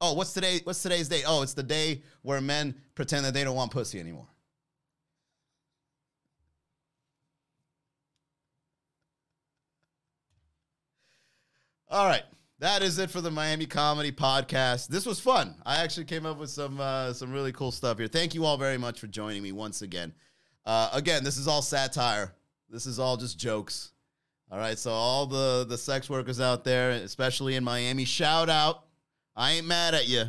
Oh, 0.00 0.12
what's 0.12 0.32
today? 0.32 0.60
What's 0.64 0.82
today's 0.82 1.08
date? 1.08 1.24
Oh, 1.26 1.42
it's 1.42 1.54
the 1.54 1.62
day 1.62 2.02
where 2.22 2.40
men 2.40 2.74
pretend 2.94 3.24
that 3.24 3.34
they 3.34 3.44
don't 3.44 3.56
want 3.56 3.70
pussy 3.70 3.98
anymore. 3.98 4.28
All 11.88 12.06
right. 12.06 12.24
That 12.58 12.82
is 12.82 12.98
it 12.98 13.10
for 13.10 13.20
the 13.20 13.30
Miami 13.30 13.66
Comedy 13.66 14.10
Podcast. 14.10 14.88
This 14.88 15.04
was 15.04 15.20
fun. 15.20 15.56
I 15.66 15.82
actually 15.82 16.06
came 16.06 16.24
up 16.24 16.38
with 16.38 16.48
some 16.48 16.80
uh, 16.80 17.12
some 17.12 17.30
really 17.30 17.52
cool 17.52 17.70
stuff 17.70 17.98
here. 17.98 18.08
Thank 18.08 18.34
you 18.34 18.46
all 18.46 18.56
very 18.56 18.78
much 18.78 18.98
for 18.98 19.06
joining 19.06 19.42
me 19.42 19.52
once 19.52 19.82
again. 19.82 20.14
Uh, 20.64 20.88
again, 20.94 21.22
this 21.22 21.36
is 21.36 21.46
all 21.46 21.60
satire. 21.60 22.34
This 22.70 22.86
is 22.86 22.98
all 22.98 23.18
just 23.18 23.38
jokes. 23.38 23.92
All 24.50 24.58
right, 24.58 24.78
so 24.78 24.90
all 24.90 25.26
the 25.26 25.66
the 25.68 25.76
sex 25.76 26.08
workers 26.08 26.40
out 26.40 26.64
there, 26.64 26.92
especially 26.92 27.56
in 27.56 27.64
Miami, 27.64 28.06
shout 28.06 28.48
out. 28.48 28.85
I 29.36 29.52
ain't 29.52 29.66
mad 29.66 29.94
at 29.94 30.08
you. 30.08 30.24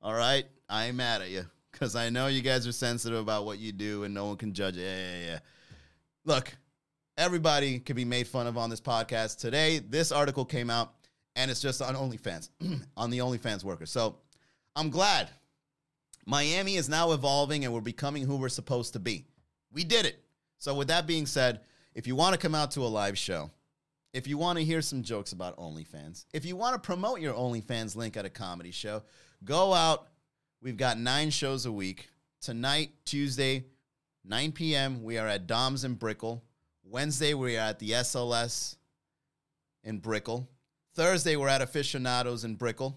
All 0.00 0.14
right, 0.14 0.44
I 0.68 0.86
ain't 0.86 0.96
mad 0.96 1.22
at 1.22 1.30
you 1.30 1.44
because 1.72 1.96
I 1.96 2.10
know 2.10 2.28
you 2.28 2.40
guys 2.40 2.66
are 2.66 2.72
sensitive 2.72 3.18
about 3.18 3.44
what 3.44 3.58
you 3.58 3.72
do 3.72 4.04
and 4.04 4.14
no 4.14 4.26
one 4.26 4.36
can 4.36 4.52
judge 4.52 4.76
it. 4.76 4.82
Yeah, 4.82 4.96
yeah, 4.96 5.26
yeah. 5.32 5.38
Look, 6.24 6.54
everybody 7.18 7.80
can 7.80 7.96
be 7.96 8.04
made 8.04 8.28
fun 8.28 8.46
of 8.46 8.56
on 8.56 8.70
this 8.70 8.80
podcast. 8.80 9.38
Today, 9.38 9.80
this 9.80 10.12
article 10.12 10.44
came 10.44 10.70
out 10.70 10.94
and 11.34 11.50
it's 11.50 11.60
just 11.60 11.82
on 11.82 11.94
OnlyFans, 11.94 12.50
on 12.96 13.10
the 13.10 13.18
OnlyFans 13.18 13.64
workers. 13.64 13.90
So 13.90 14.16
I'm 14.76 14.90
glad 14.90 15.30
Miami 16.26 16.76
is 16.76 16.88
now 16.88 17.12
evolving 17.12 17.64
and 17.64 17.74
we're 17.74 17.80
becoming 17.80 18.24
who 18.24 18.36
we're 18.36 18.48
supposed 18.48 18.92
to 18.92 18.98
be. 19.00 19.26
We 19.72 19.84
did 19.84 20.06
it. 20.06 20.22
So, 20.58 20.74
with 20.74 20.88
that 20.88 21.06
being 21.06 21.26
said, 21.26 21.60
if 21.94 22.06
you 22.06 22.16
want 22.16 22.34
to 22.34 22.38
come 22.38 22.54
out 22.54 22.70
to 22.72 22.80
a 22.80 22.88
live 22.88 23.18
show, 23.18 23.50
if 24.14 24.28
you 24.28 24.38
want 24.38 24.58
to 24.58 24.64
hear 24.64 24.80
some 24.80 25.02
jokes 25.02 25.32
about 25.32 25.58
OnlyFans, 25.58 26.24
if 26.32 26.44
you 26.44 26.54
want 26.54 26.80
to 26.80 26.86
promote 26.86 27.20
your 27.20 27.34
OnlyFans 27.34 27.96
link 27.96 28.16
at 28.16 28.24
a 28.24 28.30
comedy 28.30 28.70
show, 28.70 29.02
go 29.44 29.74
out. 29.74 30.06
We've 30.62 30.76
got 30.76 30.98
nine 30.98 31.30
shows 31.30 31.66
a 31.66 31.72
week. 31.72 32.08
Tonight, 32.40 32.92
Tuesday, 33.04 33.64
9 34.24 34.52
p.m., 34.52 35.02
we 35.02 35.18
are 35.18 35.26
at 35.26 35.48
Dom's 35.48 35.84
in 35.84 35.94
Brickell. 35.94 36.44
Wednesday, 36.84 37.34
we 37.34 37.56
are 37.56 37.70
at 37.70 37.80
the 37.80 37.90
SLS 37.90 38.76
in 39.82 39.98
Brickell. 39.98 40.48
Thursday, 40.94 41.34
we're 41.34 41.48
at 41.48 41.60
Aficionados 41.60 42.44
in 42.44 42.54
Brickell. 42.54 42.96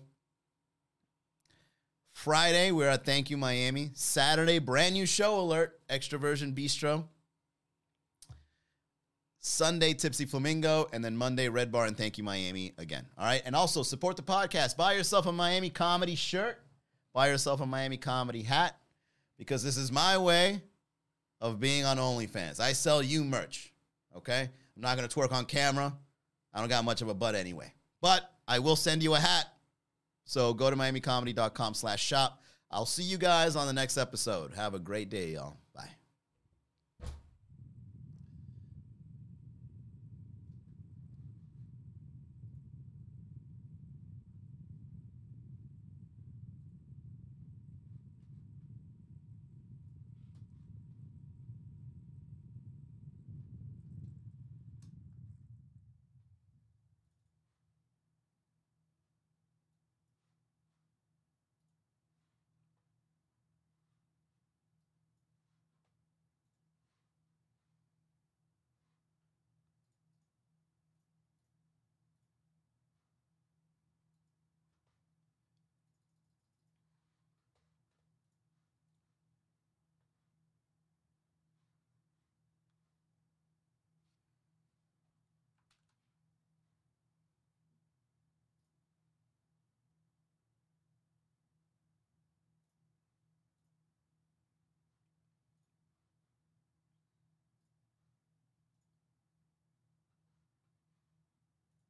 Friday, 2.11 2.71
we're 2.71 2.89
at 2.89 3.05
Thank 3.05 3.31
You 3.31 3.37
Miami. 3.37 3.89
Saturday, 3.95 4.59
brand 4.59 4.93
new 4.93 5.07
show 5.07 5.39
alert, 5.39 5.79
Extroversion 5.89 6.53
Bistro. 6.53 7.05
Sunday, 9.47 9.93
Tipsy 9.93 10.25
Flamingo. 10.25 10.87
And 10.93 11.03
then 11.03 11.15
Monday, 11.15 11.49
Red 11.49 11.71
Bar 11.71 11.85
and 11.85 11.97
Thank 11.97 12.17
You 12.17 12.23
Miami 12.23 12.73
again. 12.77 13.05
All 13.17 13.25
right. 13.25 13.41
And 13.45 13.55
also 13.55 13.83
support 13.83 14.15
the 14.15 14.23
podcast. 14.23 14.77
Buy 14.77 14.93
yourself 14.93 15.25
a 15.25 15.31
Miami 15.31 15.69
comedy 15.69 16.15
shirt, 16.15 16.59
buy 17.13 17.29
yourself 17.29 17.61
a 17.61 17.65
Miami 17.65 17.97
comedy 17.97 18.43
hat, 18.43 18.77
because 19.37 19.63
this 19.63 19.77
is 19.77 19.91
my 19.91 20.17
way 20.17 20.61
of 21.41 21.59
being 21.59 21.85
on 21.85 21.97
OnlyFans. 21.97 22.59
I 22.59 22.73
sell 22.73 23.01
you 23.01 23.23
merch. 23.23 23.73
Okay. 24.15 24.49
I'm 24.75 24.81
not 24.81 24.97
going 24.97 25.07
to 25.07 25.15
twerk 25.15 25.31
on 25.31 25.45
camera. 25.45 25.95
I 26.53 26.59
don't 26.59 26.69
got 26.69 26.85
much 26.85 27.01
of 27.01 27.09
a 27.09 27.13
butt 27.13 27.35
anyway. 27.35 27.73
But 28.01 28.29
I 28.47 28.59
will 28.59 28.75
send 28.75 29.01
you 29.01 29.15
a 29.15 29.19
hat. 29.19 29.45
So 30.25 30.53
go 30.53 30.69
to 30.69 30.75
miamicomedy.com 30.75 31.73
slash 31.73 32.03
shop. 32.03 32.43
I'll 32.69 32.85
see 32.85 33.03
you 33.03 33.17
guys 33.17 33.55
on 33.55 33.65
the 33.65 33.73
next 33.73 33.97
episode. 33.97 34.53
Have 34.53 34.73
a 34.73 34.79
great 34.79 35.09
day, 35.09 35.31
y'all. 35.31 35.57